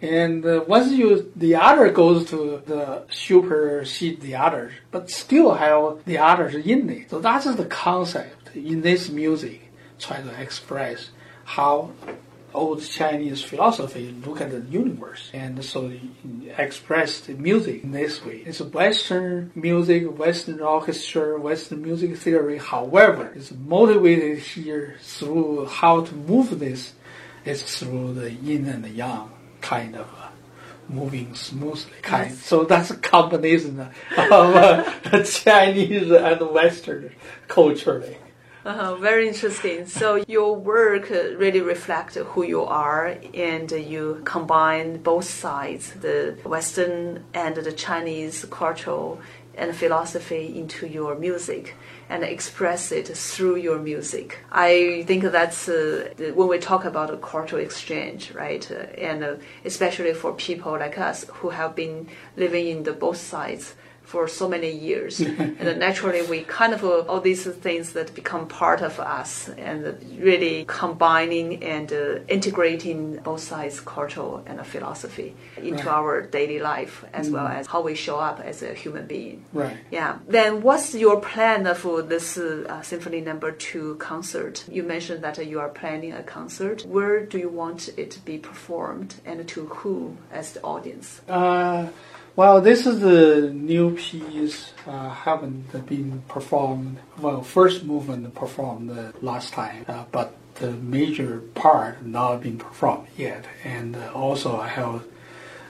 And 0.03 0.45
uh, 0.45 0.65
once 0.67 0.91
you, 0.93 1.33
the 1.37 1.55
other 1.55 1.91
goes 1.91 2.29
to 2.31 2.63
the 2.67 3.05
supersede 3.09 4.21
the 4.21 4.35
others, 4.35 4.73
but 4.91 5.11
still 5.11 5.55
have 5.55 6.05
the 6.05 6.19
others 6.19 6.55
in 6.55 6.91
it. 6.91 7.11
So 7.11 7.21
that's 7.21 7.47
the 7.55 7.65
concept 7.67 8.57
in 8.57 8.83
this 8.83 9.09
music 9.09 9.64
try 9.99 10.21
to 10.21 10.41
express 10.41 11.11
how 11.45 11.91
old 12.55 12.81
Chinese 12.83 13.43
philosophy 13.43 14.15
look 14.25 14.41
at 14.41 14.51
the 14.51 14.61
universe, 14.71 15.31
and 15.35 15.63
so 15.65 15.93
express 16.57 17.21
the 17.21 17.35
music 17.35 17.83
in 17.83 17.91
this 17.91 18.25
way. 18.25 18.43
It's 18.47 18.61
Western 18.61 19.51
music, 19.55 20.19
Western 20.19 20.61
orchestra, 20.61 21.39
Western 21.39 21.83
music 21.83 22.17
theory. 22.17 22.59
However, 22.59 23.33
it's 23.35 23.53
motivated 23.53 24.39
here 24.39 24.97
through 25.01 25.67
how 25.67 26.05
to 26.05 26.15
move 26.15 26.59
this. 26.61 26.95
It's 27.45 27.79
through 27.79 28.15
the 28.15 28.31
yin 28.31 28.67
and 28.67 28.85
the 28.85 28.91
yang 28.91 29.31
kind 29.61 29.97
of 29.97 30.07
uh, 30.07 30.29
moving 30.89 31.35
smoothly 31.35 32.01
kind. 32.03 32.31
Yes. 32.31 32.45
So 32.45 32.65
that's 32.65 32.91
a 32.91 32.97
combination 32.97 33.81
of 33.81 33.93
uh, 34.17 35.23
Chinese 35.25 36.11
and 36.11 36.51
Western 36.51 37.15
culturally. 37.49 38.17
Uh-huh, 38.65 38.97
very 38.97 39.29
interesting. 39.29 39.85
So 39.85 40.25
your 40.27 40.57
work 40.57 41.11
really 41.11 41.61
reflects 41.61 42.17
who 42.17 42.45
you 42.45 42.63
are, 42.63 43.19
and 43.35 43.71
you 43.71 44.23
combine 44.25 45.03
both 45.03 45.27
sides, 45.27 45.93
the 46.01 46.39
Western 46.45 47.25
and 47.35 47.55
the 47.57 47.73
Chinese 47.73 48.47
cultural 48.51 49.21
and 49.55 49.77
philosophy 49.77 50.59
into 50.59 50.87
your 50.87 51.15
music 51.15 51.75
and 52.09 52.25
express 52.25 52.91
it 52.91 53.09
through 53.09 53.57
your 53.57 53.79
music. 53.79 54.39
I 54.51 55.05
think 55.07 55.25
that's 55.25 55.69
uh, 55.69 56.09
when 56.35 56.49
we 56.49 56.59
talk 56.59 56.87
about 56.87 57.13
a 57.13 57.19
cultural 57.19 57.61
exchange, 57.61 58.33
right? 58.33 58.69
Uh, 58.71 58.87
and 58.99 59.23
uh, 59.23 59.35
especially 59.67 60.15
for 60.15 60.33
people 60.33 60.73
like 60.73 60.99
us 60.99 61.27
who 61.35 61.51
have 61.51 61.77
been 61.77 62.09
living 62.37 62.69
in 62.69 62.83
the 62.83 62.95
both 62.95 63.19
sides 63.19 63.75
for 64.05 64.29
so 64.29 64.49
many 64.49 64.71
years. 64.71 65.21
and 65.61 65.79
naturally, 65.79 66.23
we 66.23 66.43
kind 66.43 66.73
of 66.73 66.85
uh, 66.85 67.01
all 67.09 67.21
these 67.21 67.45
things 67.47 67.93
that 67.95 68.15
become 68.15 68.47
part 68.47 68.81
of 68.83 69.01
us, 69.01 69.49
and 69.59 69.99
really 70.19 70.65
combining 70.69 71.63
and 71.65 71.93
uh, 71.93 72.21
integrating 72.29 73.17
both 73.17 73.41
sides, 73.41 73.81
culture 73.81 74.41
and 74.47 74.65
philosophy, 74.67 75.35
into 75.57 75.85
Right. 75.85 75.87
our 75.99 76.23
daily 76.23 76.59
life 76.61 77.05
as 77.13 77.31
well 77.31 77.47
as 77.47 77.67
how 77.67 77.81
we 77.83 77.95
show 77.95 78.19
up 78.19 78.41
as 78.41 78.63
a 78.63 78.75
human 78.75 79.07
being. 79.07 79.45
Right. 79.53 79.77
Yeah. 79.91 80.19
Then, 80.29 80.63
what's 80.63 80.95
your 80.95 81.21
plan 81.21 81.75
for 81.75 82.03
this 82.03 82.37
uh, 82.39 82.83
Symphony 82.83 83.21
Number 83.21 83.51
Two 83.53 83.97
concert? 83.97 84.65
You 84.71 84.83
mentioned 84.83 85.23
that 85.25 85.39
uh, 85.39 85.43
you 85.43 85.59
are 85.61 85.69
planning 85.71 86.13
a 86.13 86.23
concert. 86.23 86.85
Where 86.87 87.25
do 87.25 87.39
you 87.39 87.49
want 87.49 87.89
it 87.97 88.11
to 88.13 88.21
be 88.21 88.39
performed, 88.39 89.17
and 89.25 89.47
to 89.49 89.67
who 89.67 90.17
as 90.31 90.53
the 90.53 90.63
audience? 90.63 91.21
Uh, 91.29 91.89
well, 92.37 92.61
this 92.61 92.87
is 92.87 93.01
the 93.01 93.51
new 93.53 93.97
piece. 93.97 94.73
Uh, 94.87 95.09
haven't 95.09 95.87
been 95.87 96.23
performed. 96.29 96.99
Well, 97.19 97.43
first 97.43 97.85
movement 97.85 98.35
performed 98.35 99.15
last 99.23 99.53
time, 99.53 99.85
uh, 99.89 100.05
but 100.13 100.37
the 100.57 100.73
major 100.73 101.41
part 101.55 102.05
not 102.05 102.43
been 102.43 102.59
performed 102.59 103.09
yet. 103.17 103.47
And 103.65 103.97
uh, 103.97 104.13
also, 104.13 104.61
I 104.61 104.69
have 104.69 105.05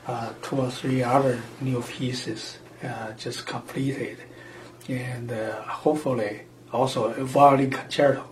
uh, 0.06 0.32
two 0.42 0.56
or 0.56 0.70
three 0.70 1.02
other 1.02 1.40
new 1.60 1.82
pieces 1.82 2.58
uh, 2.82 3.12
just 3.12 3.46
completed, 3.46 4.18
and 4.88 5.30
hopefully 5.30 6.42
also 6.72 7.12
a 7.12 7.24
violin 7.24 7.70
concerto 7.70 8.24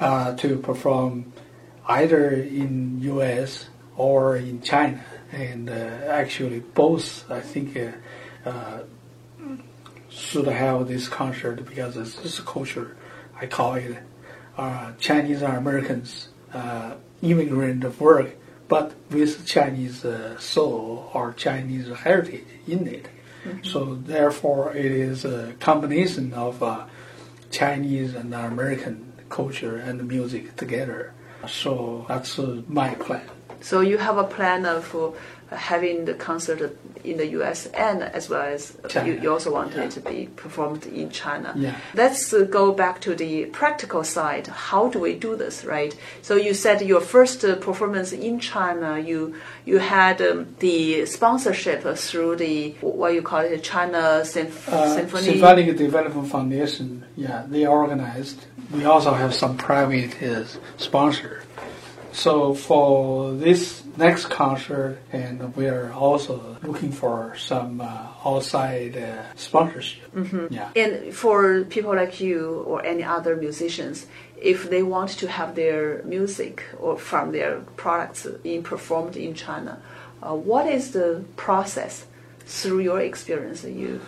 uh, 0.00 0.34
to 0.36 0.56
perform 0.58 1.32
either 1.86 2.30
in 2.30 3.00
U.S. 3.02 3.68
or 3.96 4.36
in 4.36 4.62
China, 4.62 5.04
and 5.32 5.68
uh, 5.68 5.72
actually 5.72 6.60
both 6.60 7.30
I 7.30 7.40
think 7.40 7.76
uh, 7.76 8.48
uh, 8.48 8.82
should 10.08 10.46
have 10.46 10.88
this 10.88 11.08
concert 11.08 11.64
because 11.64 11.96
it's 11.96 12.16
this 12.16 12.40
culture. 12.40 12.96
I 13.40 13.46
call 13.46 13.74
it 13.74 13.98
uh, 14.56 14.92
Chinese 14.98 15.42
and 15.42 15.56
Americans 15.56 16.28
uh, 16.52 16.94
immigrant 17.22 18.00
work, 18.00 18.34
but 18.68 18.94
with 19.10 19.46
Chinese 19.46 20.04
uh, 20.04 20.38
soul 20.38 21.10
or 21.14 21.32
Chinese 21.34 21.88
heritage 21.98 22.46
in 22.66 22.86
it. 22.88 23.08
So 23.62 23.94
therefore, 23.94 24.74
it 24.74 24.92
is 24.92 25.24
a 25.24 25.54
combination 25.60 26.34
of 26.34 26.62
uh, 26.62 26.84
Chinese 27.50 28.14
and 28.14 28.34
American 28.34 29.12
culture 29.28 29.76
and 29.76 30.06
music 30.06 30.56
together. 30.56 31.14
So 31.46 32.04
that's 32.08 32.38
uh, 32.38 32.62
my 32.66 32.94
plan. 32.94 33.28
So 33.60 33.80
you 33.80 33.98
have 33.98 34.18
a 34.18 34.24
plan 34.24 34.66
of 34.66 34.94
uh, 34.94 35.10
having 35.56 36.04
the 36.04 36.14
concert 36.14 36.76
in 37.04 37.16
the 37.16 37.26
U.S. 37.38 37.66
and 37.66 38.02
as 38.02 38.28
well 38.28 38.42
as 38.42 38.76
you, 39.06 39.12
you 39.22 39.32
also 39.32 39.50
want 39.52 39.72
Yeah. 39.74 39.84
it 39.84 39.90
to 39.92 40.00
be 40.00 40.28
performed 40.36 40.84
in 40.86 41.10
China. 41.10 41.54
Yeah. 41.56 41.74
Let's 41.94 42.32
uh, 42.32 42.42
go 42.42 42.72
back 42.72 43.00
to 43.02 43.14
the 43.14 43.46
practical 43.46 44.04
side. 44.04 44.46
How 44.48 44.88
do 44.88 44.98
we 44.98 45.14
do 45.14 45.36
this, 45.36 45.64
right? 45.64 45.96
So 46.22 46.34
you 46.36 46.52
said 46.54 46.82
your 46.82 47.00
first 47.00 47.44
uh, 47.44 47.56
performance 47.56 48.12
in 48.12 48.40
China, 48.40 48.98
you 48.98 49.34
you 49.64 49.78
had 49.78 50.20
um, 50.20 50.54
the 50.58 51.06
sponsorship 51.06 51.82
through 51.96 52.36
the 52.36 52.72
what 52.80 53.14
you 53.14 53.22
call 53.22 53.40
it, 53.40 53.62
China 53.62 54.24
Symph- 54.24 54.68
Uh, 54.68 54.94
Symphony. 54.96 55.22
Symphonic 55.24 55.76
Development 55.76 56.28
Foundation, 56.28 57.04
yeah, 57.16 57.44
they 57.48 57.66
organized. 57.66 58.44
We 58.70 58.84
also 58.84 59.12
have 59.14 59.32
some 59.34 59.56
private 59.56 60.12
uh, 60.22 60.44
sponsor. 60.76 61.42
So 62.18 62.52
for 62.52 63.32
this 63.32 63.84
next 63.96 64.26
concert, 64.26 64.98
and 65.12 65.54
we 65.54 65.68
are 65.68 65.92
also 65.92 66.58
looking 66.64 66.90
for 66.90 67.36
some 67.36 67.80
uh, 67.80 68.08
outside 68.26 68.96
uh, 68.96 69.22
sponsorship. 69.36 70.12
Mm-hmm. 70.12 70.46
Yeah. 70.50 70.68
And 70.74 71.14
for 71.14 71.62
people 71.62 71.94
like 71.94 72.20
you 72.20 72.64
or 72.66 72.84
any 72.84 73.04
other 73.04 73.36
musicians, 73.36 74.08
if 74.36 74.68
they 74.68 74.82
want 74.82 75.10
to 75.10 75.28
have 75.28 75.54
their 75.54 76.02
music 76.02 76.64
or 76.80 76.98
from 76.98 77.30
their 77.30 77.60
products 77.76 78.26
being 78.42 78.64
performed 78.64 79.16
in 79.16 79.34
China, 79.34 79.80
uh, 80.20 80.34
what 80.34 80.66
is 80.66 80.90
the 80.90 81.22
process 81.36 82.04
through 82.40 82.80
your 82.80 83.00
experience? 83.00 83.62
You, 83.62 84.00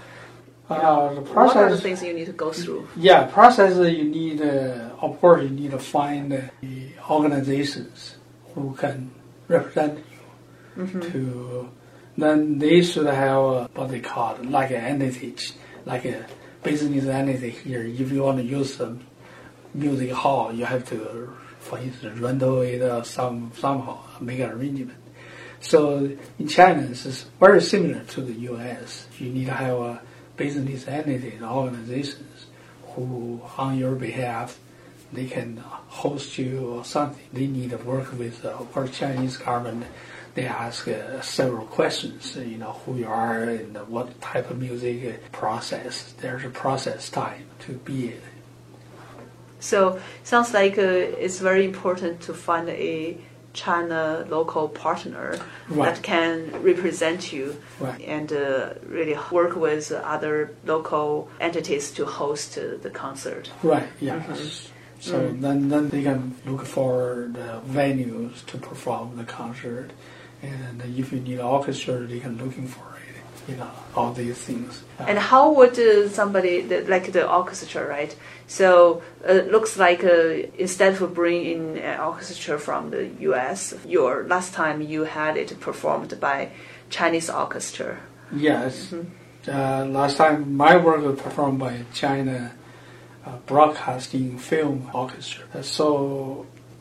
Uh, 0.70 1.14
the 1.14 1.20
what 1.22 1.56
are 1.56 1.64
the 1.64 1.76
process. 1.76 1.82
things 1.82 2.02
you 2.02 2.12
need 2.12 2.26
to 2.26 2.32
go 2.32 2.52
through? 2.52 2.86
Yeah, 2.96 3.24
process 3.24 3.76
you 3.76 4.04
need, 4.04 4.40
uh, 4.40 4.90
of 5.00 5.20
course, 5.20 5.42
you 5.42 5.50
need 5.50 5.72
to 5.72 5.78
find 5.78 6.32
uh, 6.32 6.40
the 6.60 6.90
organizations 7.10 8.16
who 8.54 8.74
can 8.74 9.10
represent 9.48 9.98
you. 9.98 11.00
To 11.00 11.68
then 12.16 12.58
they 12.58 12.82
should 12.82 13.06
have 13.06 13.42
uh, 13.42 13.68
what 13.74 13.88
they 13.90 14.00
call 14.00 14.36
like 14.44 14.70
an 14.70 14.76
entity, 14.76 15.34
like 15.84 16.04
a 16.04 16.24
business 16.62 17.06
entity 17.06 17.50
here. 17.50 17.82
If 17.82 18.12
you 18.12 18.22
want 18.22 18.38
to 18.38 18.44
use 18.44 18.76
some 18.76 19.00
music 19.74 20.12
hall, 20.12 20.52
you 20.52 20.64
have 20.64 20.88
to, 20.90 21.32
for 21.58 21.78
instance, 21.78 22.18
rental 22.20 22.60
it 22.62 22.82
uh, 22.82 23.02
some 23.02 23.52
somehow 23.56 23.98
make 24.20 24.38
an 24.38 24.50
arrangement. 24.50 24.98
So 25.60 26.16
in 26.38 26.48
China, 26.48 26.82
this 26.82 27.04
is 27.06 27.26
very 27.38 27.60
similar 27.60 28.04
to 28.04 28.20
the 28.22 28.32
U.S. 28.32 29.06
You 29.18 29.30
need 29.30 29.46
to 29.46 29.52
have 29.52 29.78
a 29.78 30.02
business 30.40 30.88
entities, 30.88 31.42
organizations 31.42 32.46
who, 32.92 33.42
on 33.58 33.76
your 33.76 33.94
behalf, 33.94 34.58
they 35.12 35.26
can 35.26 35.58
host 36.02 36.38
you 36.38 36.66
or 36.74 36.82
something. 36.82 37.26
They 37.30 37.46
need 37.46 37.70
to 37.70 37.76
work 37.76 38.08
with 38.18 38.42
uh, 38.42 38.64
of 38.74 38.92
Chinese 38.92 39.36
government. 39.36 39.84
They 40.34 40.46
ask 40.46 40.88
uh, 40.88 41.20
several 41.20 41.66
questions. 41.66 42.36
You 42.36 42.56
know 42.56 42.72
who 42.80 42.96
you 42.96 43.06
are 43.06 43.42
and 43.42 43.76
what 43.88 44.18
type 44.22 44.48
of 44.50 44.58
music 44.58 45.30
process. 45.30 46.14
There's 46.22 46.44
a 46.46 46.48
process 46.64 47.10
time 47.10 47.44
to 47.66 47.72
be 47.74 48.08
it. 48.16 48.22
So 49.58 50.00
sounds 50.24 50.54
like 50.54 50.78
uh, 50.78 51.24
it's 51.24 51.38
very 51.38 51.66
important 51.66 52.22
to 52.22 52.32
find 52.32 52.66
a 52.70 53.18
China 53.64 54.24
local 54.28 54.68
partner 54.68 55.38
Right. 55.68 55.94
that 55.94 56.02
can 56.02 56.30
represent 56.62 57.32
you 57.32 57.46
Right. 57.78 58.00
and 58.16 58.32
uh, 58.32 58.74
really 58.88 59.16
work 59.30 59.54
with 59.56 59.92
other 59.92 60.50
local 60.64 61.28
entities 61.40 61.90
to 61.92 62.02
host 62.06 62.58
uh, 62.58 62.62
the 62.82 62.90
concert. 62.90 63.50
Right. 63.62 63.88
Yeah. 64.00 64.22
So 65.00 65.12
then, 65.44 65.68
then 65.68 65.88
they 65.88 66.02
can 66.02 66.34
look 66.46 66.64
for 66.66 67.28
the 67.32 67.60
venues 67.78 68.44
to 68.46 68.58
perform 68.58 69.16
the 69.16 69.24
concert, 69.24 69.88
and 70.42 70.82
if 70.98 71.12
you 71.12 71.20
need 71.20 71.40
orchestra, 71.40 71.94
they 72.06 72.20
can 72.20 72.36
looking 72.36 72.66
for 72.68 72.84
it. 73.08 73.19
You 73.50 73.56
know, 73.56 73.70
all 73.96 74.12
these 74.12 74.38
things. 74.48 74.72
Uh, 75.00 75.04
And 75.10 75.18
how 75.18 75.44
would 75.56 75.76
uh, 75.78 76.08
somebody 76.08 76.54
the, 76.70 76.78
like 76.94 77.06
the 77.12 77.24
orchestra, 77.40 77.82
right? 77.96 78.12
So 78.46 79.02
uh, 79.28 79.32
it 79.32 79.50
looks 79.54 79.76
like 79.76 80.04
uh, 80.04 80.46
instead 80.58 80.92
of 81.02 81.14
bringing 81.14 81.78
an 81.78 81.98
orchestra 82.00 82.58
from 82.58 82.90
the 82.90 83.02
U.S., 83.30 83.74
your 83.96 84.24
last 84.34 84.50
time 84.54 84.80
you 84.92 85.04
had 85.04 85.36
it 85.36 85.58
performed 85.60 86.10
by 86.20 86.36
Chinese 86.90 87.28
orchestra. 87.30 87.96
yes. 88.32 88.92
Uh, 89.48 89.84
last 89.86 90.16
time 90.18 90.54
my 90.56 90.76
work 90.76 91.00
was 91.02 91.18
performed 91.18 91.58
by 91.58 91.74
China 91.94 92.52
uh, 93.26 93.36
Broadcasting 93.46 94.38
Film 94.38 94.78
Orchestra. 94.92 95.44
Uh, 95.54 95.62
So, 95.62 95.86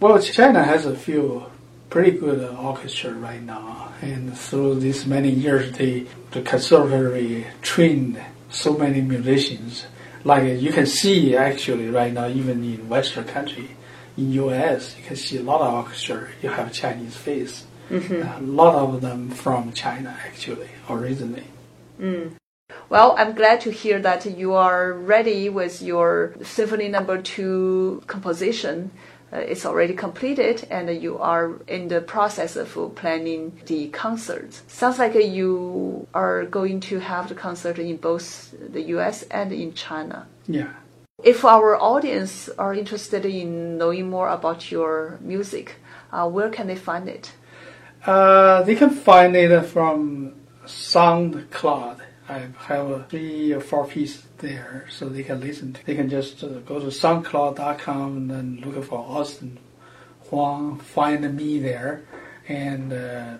well, 0.02 0.20
China 0.20 0.62
has 0.64 0.86
a 0.86 0.96
few 0.96 1.46
pretty 1.90 2.12
good 2.12 2.44
orchestra 2.56 3.12
right 3.14 3.42
now, 3.42 3.92
and 4.02 4.38
through 4.38 4.80
these 4.80 5.06
many 5.06 5.30
years, 5.30 5.72
they 5.78 6.06
the 6.32 6.42
conservatory 6.42 7.48
trained 7.62 8.22
so 8.50 8.78
many 8.78 9.02
musicians. 9.02 9.86
Like 10.24 10.62
you 10.62 10.72
can 10.72 10.86
see 10.86 11.36
actually 11.36 11.90
right 11.90 12.14
now, 12.14 12.28
even 12.28 12.64
in 12.64 12.90
Western 12.90 13.26
country, 13.26 13.70
in 14.18 14.32
U.S., 14.34 14.96
you 14.98 15.04
can 15.04 15.16
see 15.16 15.38
a 15.38 15.44
lot 15.44 15.62
of 15.62 15.74
orchestra. 15.74 16.28
You 16.42 16.50
have 16.50 16.72
Chinese 16.74 17.16
face. 17.16 17.66
Mm-hmm. 17.90 18.44
A 18.44 18.46
lot 18.46 18.76
of 18.76 19.02
them 19.02 19.32
from 19.32 19.74
China 19.74 20.16
actually 20.26 20.70
originally. 20.90 21.46
Mm. 22.00 22.34
Well, 22.90 23.16
I'm 23.18 23.34
glad 23.34 23.62
to 23.62 23.72
hear 23.72 24.00
that 24.00 24.26
you 24.26 24.54
are 24.54 24.94
ready 24.94 25.50
with 25.50 25.82
your 25.82 26.36
Symphony 26.44 26.88
Number 26.88 27.22
Two 27.22 28.04
composition. 28.08 28.92
Uh, 29.32 29.38
it's 29.38 29.66
already 29.66 29.94
completed, 29.94 30.66
and 30.72 30.90
you 31.02 31.20
are 31.20 31.62
in 31.68 31.88
the 31.88 32.02
process 32.02 32.56
of 32.56 32.96
planning 32.96 33.60
the 33.68 33.88
concert. 33.90 34.62
Sounds 34.68 34.98
like 34.98 35.14
you 35.14 36.08
are 36.14 36.46
going 36.46 36.80
to 36.80 37.00
have 37.00 37.30
the 37.30 37.36
concert 37.36 37.78
in 37.78 37.98
both 37.98 38.54
the 38.74 38.82
U.S. 38.96 39.24
and 39.30 39.52
in 39.52 39.74
China. 39.74 40.28
Yeah. 40.48 40.74
If 41.24 41.46
our 41.46 41.76
audience 41.76 42.50
are 42.58 42.74
interested 42.74 43.26
in 43.26 43.78
knowing 43.78 44.10
more 44.10 44.30
about 44.30 44.72
your 44.72 45.20
music, 45.22 45.76
uh, 46.12 46.28
where 46.28 46.50
can 46.50 46.68
they 46.68 46.78
find 46.78 47.08
it? 47.08 47.34
Uh, 48.06 48.64
they 48.64 48.76
can 48.76 48.90
find 48.90 49.36
it 49.36 49.66
from 49.66 50.34
SoundCloud. 50.66 52.00
I 52.30 52.40
have 52.40 53.10
three 53.10 53.54
or 53.54 53.60
four 53.60 53.88
pieces 53.88 54.24
there, 54.38 54.86
so 54.90 55.10
they 55.10 55.24
can 55.24 55.42
listen. 55.42 55.74
to 55.74 55.86
They 55.86 55.96
can 55.96 56.10
just 56.10 56.44
uh, 56.44 56.60
go 56.60 56.80
to 56.80 56.88
SoundCloud.com 56.88 58.18
and 58.18 58.30
then 58.30 58.64
look 58.64 58.84
for 58.86 59.00
Austin 59.00 59.58
Huang, 60.30 60.78
find 60.78 61.36
me 61.36 61.60
there, 61.60 62.04
and 62.48 62.94
uh, 62.94 63.38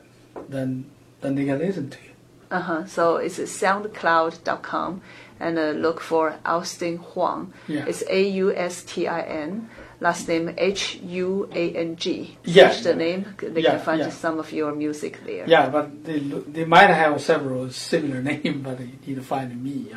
then 0.50 0.86
then 1.22 1.36
they 1.36 1.46
can 1.46 1.60
listen 1.60 1.92
to 1.92 1.98
you. 2.04 2.10
Uh 2.50 2.62
huh. 2.62 2.86
So 2.88 3.18
it's 3.18 3.38
soundcloud.com 3.38 5.02
and 5.40 5.60
uh, 5.60 5.70
look 5.72 6.00
for 6.02 6.40
Austin 6.44 6.98
Huang. 6.98 7.54
Yeah. 7.68 7.86
It's 7.86 8.04
A 8.10 8.28
U 8.30 8.56
S 8.56 8.84
T 8.84 9.08
I 9.08 9.22
N. 9.22 9.70
Last 10.02 10.28
name 10.30 10.54
H 10.58 11.00
U 11.04 11.50
A 11.54 11.74
N 11.76 11.96
G. 11.98 12.38
Yeah. 12.46 12.72
Search 12.72 12.84
the 12.84 12.96
name. 12.96 13.36
They 13.42 13.62
Yeah, 13.62 13.72
can 13.72 13.80
find 13.80 14.00
yeah. 14.00 14.10
some 14.10 14.40
of 14.40 14.52
your 14.54 14.74
music 14.74 15.20
there. 15.26 15.46
Yeah, 15.48 15.70
but 15.70 16.06
they 16.06 16.20
they 16.20 16.66
might 16.66 16.90
have 16.90 17.20
several 17.22 17.70
similar 17.70 18.22
names, 18.30 18.64
but 18.64 18.80
you 18.80 18.98
need 19.06 19.16
to 19.16 19.22
find 19.22 19.62
me. 19.62 19.92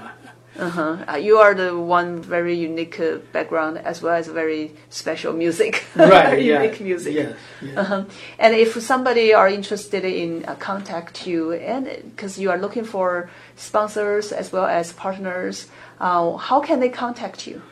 Uh-huh. 0.58 0.98
Uh, 1.08 1.16
you 1.16 1.38
are 1.38 1.54
the 1.54 1.78
one 1.78 2.20
very 2.20 2.54
unique 2.54 3.00
uh, 3.00 3.18
background 3.32 3.78
as 3.78 4.02
well 4.02 4.14
as 4.14 4.26
very 4.28 4.72
special 4.90 5.32
music. 5.32 5.84
Right. 5.94 6.08
very 6.30 6.48
yeah. 6.48 6.62
unique 6.62 6.80
music. 6.80 7.14
Yes. 7.14 7.36
yes. 7.62 7.76
Uh-huh. 7.78 8.04
And 8.38 8.54
if 8.54 8.80
somebody 8.82 9.32
are 9.32 9.48
interested 9.48 10.04
in 10.04 10.44
uh, 10.44 10.54
contact 10.56 11.26
you, 11.26 11.52
and 11.52 11.86
because 12.10 12.38
you 12.38 12.50
are 12.50 12.58
looking 12.58 12.84
for 12.84 13.30
sponsors 13.56 14.30
as 14.32 14.52
well 14.52 14.66
as 14.66 14.92
partners, 14.92 15.68
uh, 16.00 16.36
how 16.36 16.60
can 16.60 16.80
they 16.80 16.90
contact 16.90 17.46
you? 17.46 17.62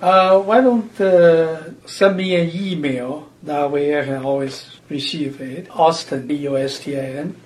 Uh, 0.00 0.40
why 0.40 0.60
don't 0.60 0.98
uh, 1.00 1.86
send 1.86 2.16
me 2.16 2.34
an 2.36 2.50
email? 2.54 3.28
That 3.42 3.70
way 3.70 3.98
I 3.98 4.04
can 4.04 4.24
always 4.24 4.80
receive 4.88 5.40
it. 5.40 5.68
Austin, 5.70 6.26
B 6.26 6.34
U 6.36 6.56
S 6.56 6.80
T 6.80 6.96
I 6.96 7.00
N, 7.00 7.36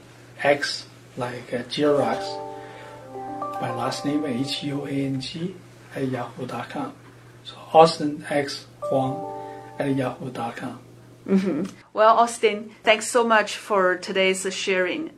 X, 0.43 0.87
like 1.17 1.53
uh, 1.53 1.65
Xerox. 1.65 2.23
My 3.61 3.75
last 3.75 4.05
name, 4.05 4.25
H 4.25 4.63
U 4.65 4.87
A 4.87 4.91
N 4.91 5.21
G, 5.21 5.55
at 5.95 6.09
yahoo.com. 6.09 6.93
So 7.45 7.57
Austin 7.73 8.25
X 8.29 8.67
Huang 8.83 9.33
at 9.79 9.95
yahoo.com. 9.95 10.79
Well, 11.93 12.17
Austin, 12.19 12.71
thanks 12.83 13.09
so 13.09 13.25
much 13.25 13.57
for 13.57 13.97
today's 13.97 14.47
sharing. 14.55 15.11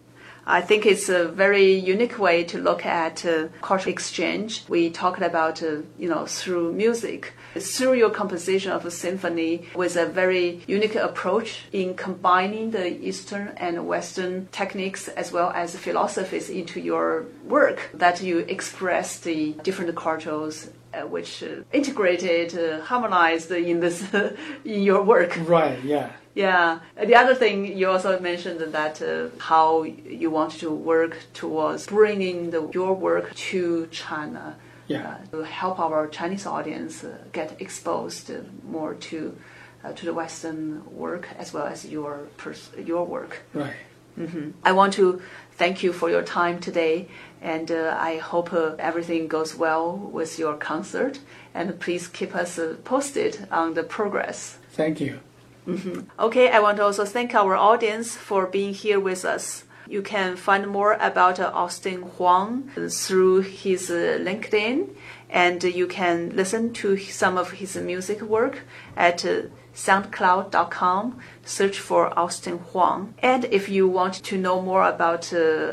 I 0.49 0.61
think 0.61 0.87
it's 0.87 1.09
a 1.09 1.27
very 1.27 1.73
unique 1.73 2.21
way 2.21 2.45
to 2.45 2.59
look 2.59 2.87
at 2.87 3.27
uh, 3.27 3.49
cultural 3.63 3.93
exchange. 3.93 4.65
We 4.69 4.91
talked 4.91 5.21
about, 5.21 5.61
uh, 5.61 5.79
you 5.99 6.09
know, 6.09 6.25
through 6.27 6.73
music, 6.73 7.33
through 7.59 7.95
your 7.95 8.11
composition 8.11 8.71
of 8.71 8.87
a 8.87 8.91
symphony 8.93 9.67
with 9.75 9.97
a 9.97 10.07
very 10.07 10.63
unique 10.69 10.95
approach 10.95 11.65
in 11.73 11.95
combining 11.95 12.71
the 12.71 12.97
Eastern 13.05 13.49
and 13.57 13.89
Western 13.89 14.47
techniques 14.53 15.09
as 15.09 15.33
well 15.33 15.51
as 15.51 15.75
philosophies 15.75 16.49
into 16.49 16.81
your 16.81 17.27
work 17.45 17.91
that 17.95 18.23
you 18.23 18.39
express 18.39 19.19
the 19.19 19.53
different 19.65 19.97
cultures 19.97 20.71
uh, 20.95 21.01
which 21.07 21.43
uh, 21.43 21.63
integrated, 21.73 22.57
uh, 22.57 22.81
harmonized 22.83 23.51
in 23.51 23.81
this 23.81 24.05
in 24.65 24.83
your 24.83 25.03
work. 25.03 25.37
Right, 25.47 25.83
yeah. 25.83 26.13
Yeah. 26.37 26.81
The 26.95 27.17
other 27.17 27.35
thing 27.35 27.79
you 27.79 27.89
also 27.89 28.21
mentioned 28.21 28.61
that 28.61 29.01
uh, 29.01 29.31
how 29.39 29.85
you 29.85 30.31
want 30.31 30.53
to 30.61 30.71
work 30.71 31.17
towards 31.33 31.87
bringing 31.87 32.51
the, 32.51 32.69
your 32.75 32.93
work 32.95 33.35
to 33.51 33.89
China. 33.91 34.57
Yeah. 34.87 35.17
Uh, 35.33 35.39
to 35.39 35.45
help 35.45 35.81
our 35.81 36.07
Chinese 36.07 36.47
audience 36.47 37.03
uh, 37.03 37.19
get 37.33 37.61
exposed 37.61 38.31
uh, 38.31 38.43
more 38.63 38.95
to 38.95 39.37
uh, 39.83 39.93
to 39.95 40.07
the 40.07 40.15
Western 40.15 40.85
work 40.95 41.29
as 41.39 41.53
well 41.53 41.67
as 41.67 41.85
your 41.85 42.29
pers- 42.37 42.71
your 42.79 43.05
work. 43.05 43.43
Right. 43.53 43.75
I 44.65 44.73
want 44.73 44.95
to 44.95 45.21
thank 45.53 45.83
you 45.83 45.93
for 45.93 46.09
your 46.09 46.23
time 46.23 46.59
today, 46.61 47.09
and 47.43 47.71
uh, 47.71 47.97
I 48.01 48.17
hope 48.17 48.53
uh, 48.53 48.75
everything 48.79 49.29
goes 49.29 49.55
well 49.55 49.97
with 49.97 50.39
your 50.39 50.57
concert. 50.57 51.19
And 51.53 51.79
please 51.79 52.09
keep 52.09 52.35
us 52.35 52.59
uh, 52.59 52.77
posted 52.85 53.47
on 53.51 53.75
the 53.75 53.83
progress. 53.83 54.59
Thank 54.73 55.01
you. 55.01 55.21
Okay, 56.19 56.51
I 56.51 56.61
want 56.61 56.77
to 56.77 56.85
also 56.85 57.05
thank 57.05 57.35
our 57.35 57.57
audience 57.57 58.17
for 58.17 58.47
being 58.47 58.73
here 58.73 59.01
with 59.01 59.25
us. 59.25 59.65
You 59.89 60.03
can 60.03 60.37
find 60.37 60.67
more 60.67 60.95
about 60.95 61.39
uh, 61.39 61.51
Austin 61.55 62.03
Huang 62.03 62.71
through 62.89 63.41
his 63.43 63.91
uh, 63.91 64.19
LinkedIn, 64.21 64.91
and 65.31 65.63
you 65.63 65.87
can 65.87 66.35
listen 66.35 66.73
to 66.75 66.97
some 66.97 67.37
of 67.39 67.53
his 67.53 67.77
music 67.77 68.21
work 68.21 68.61
at 68.97 69.25
uh, 69.25 69.43
soundcloud.com. 69.75 71.19
Search 71.45 71.79
for 71.79 72.17
Austin 72.19 72.59
Huang. 72.59 73.15
And 73.21 73.45
if 73.47 73.69
you 73.69 73.89
want 73.89 74.15
to 74.25 74.37
know 74.37 74.61
more 74.61 74.89
about 74.89 75.27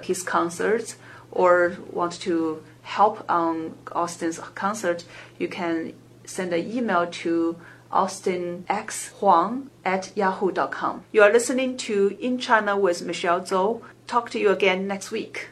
his 0.04 0.22
concerts 0.24 0.98
or 1.32 1.78
want 1.92 2.14
to 2.22 2.64
help 2.84 3.26
on 3.30 3.76
Austin's 3.92 4.40
concert, 4.40 5.06
you 5.40 5.48
can 5.48 5.94
send 6.26 6.54
an 6.54 6.72
email 6.72 7.08
to 7.08 7.58
austinxhuang 7.94 9.68
at 9.86 10.12
yahoo.com. 10.16 11.04
You 11.12 11.22
are 11.22 11.32
listening 11.32 11.78
to 11.78 12.18
In 12.20 12.38
China 12.38 12.78
with 12.78 13.06
Michelle 13.06 13.42
Zhou. 13.42 13.82
Talk 14.08 14.30
to 14.32 14.40
you 14.40 14.50
again 14.50 14.88
next 14.88 15.12
week. 15.12 15.50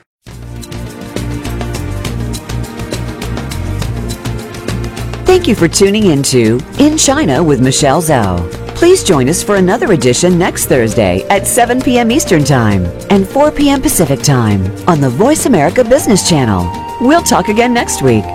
Thank 5.25 5.47
you 5.47 5.55
for 5.55 5.67
tuning 5.69 6.07
into 6.07 6.59
In 6.79 6.97
China 6.97 7.41
with 7.43 7.61
Michelle 7.61 8.01
Zhou. 8.01 8.61
Please 8.75 9.03
join 9.03 9.29
us 9.29 9.43
for 9.43 9.57
another 9.57 9.93
edition 9.93 10.39
next 10.39 10.65
Thursday 10.65 11.21
at 11.29 11.45
7 11.45 11.81
p.m. 11.81 12.11
Eastern 12.11 12.43
Time 12.43 12.83
and 13.11 13.27
4 13.27 13.51
p.m. 13.51 13.79
Pacific 13.79 14.21
Time 14.23 14.65
on 14.87 14.99
the 14.99 15.09
Voice 15.09 15.45
America 15.45 15.83
Business 15.83 16.27
Channel. 16.27 16.63
We'll 16.99 17.21
talk 17.21 17.47
again 17.47 17.73
next 17.73 18.01
week. 18.01 18.25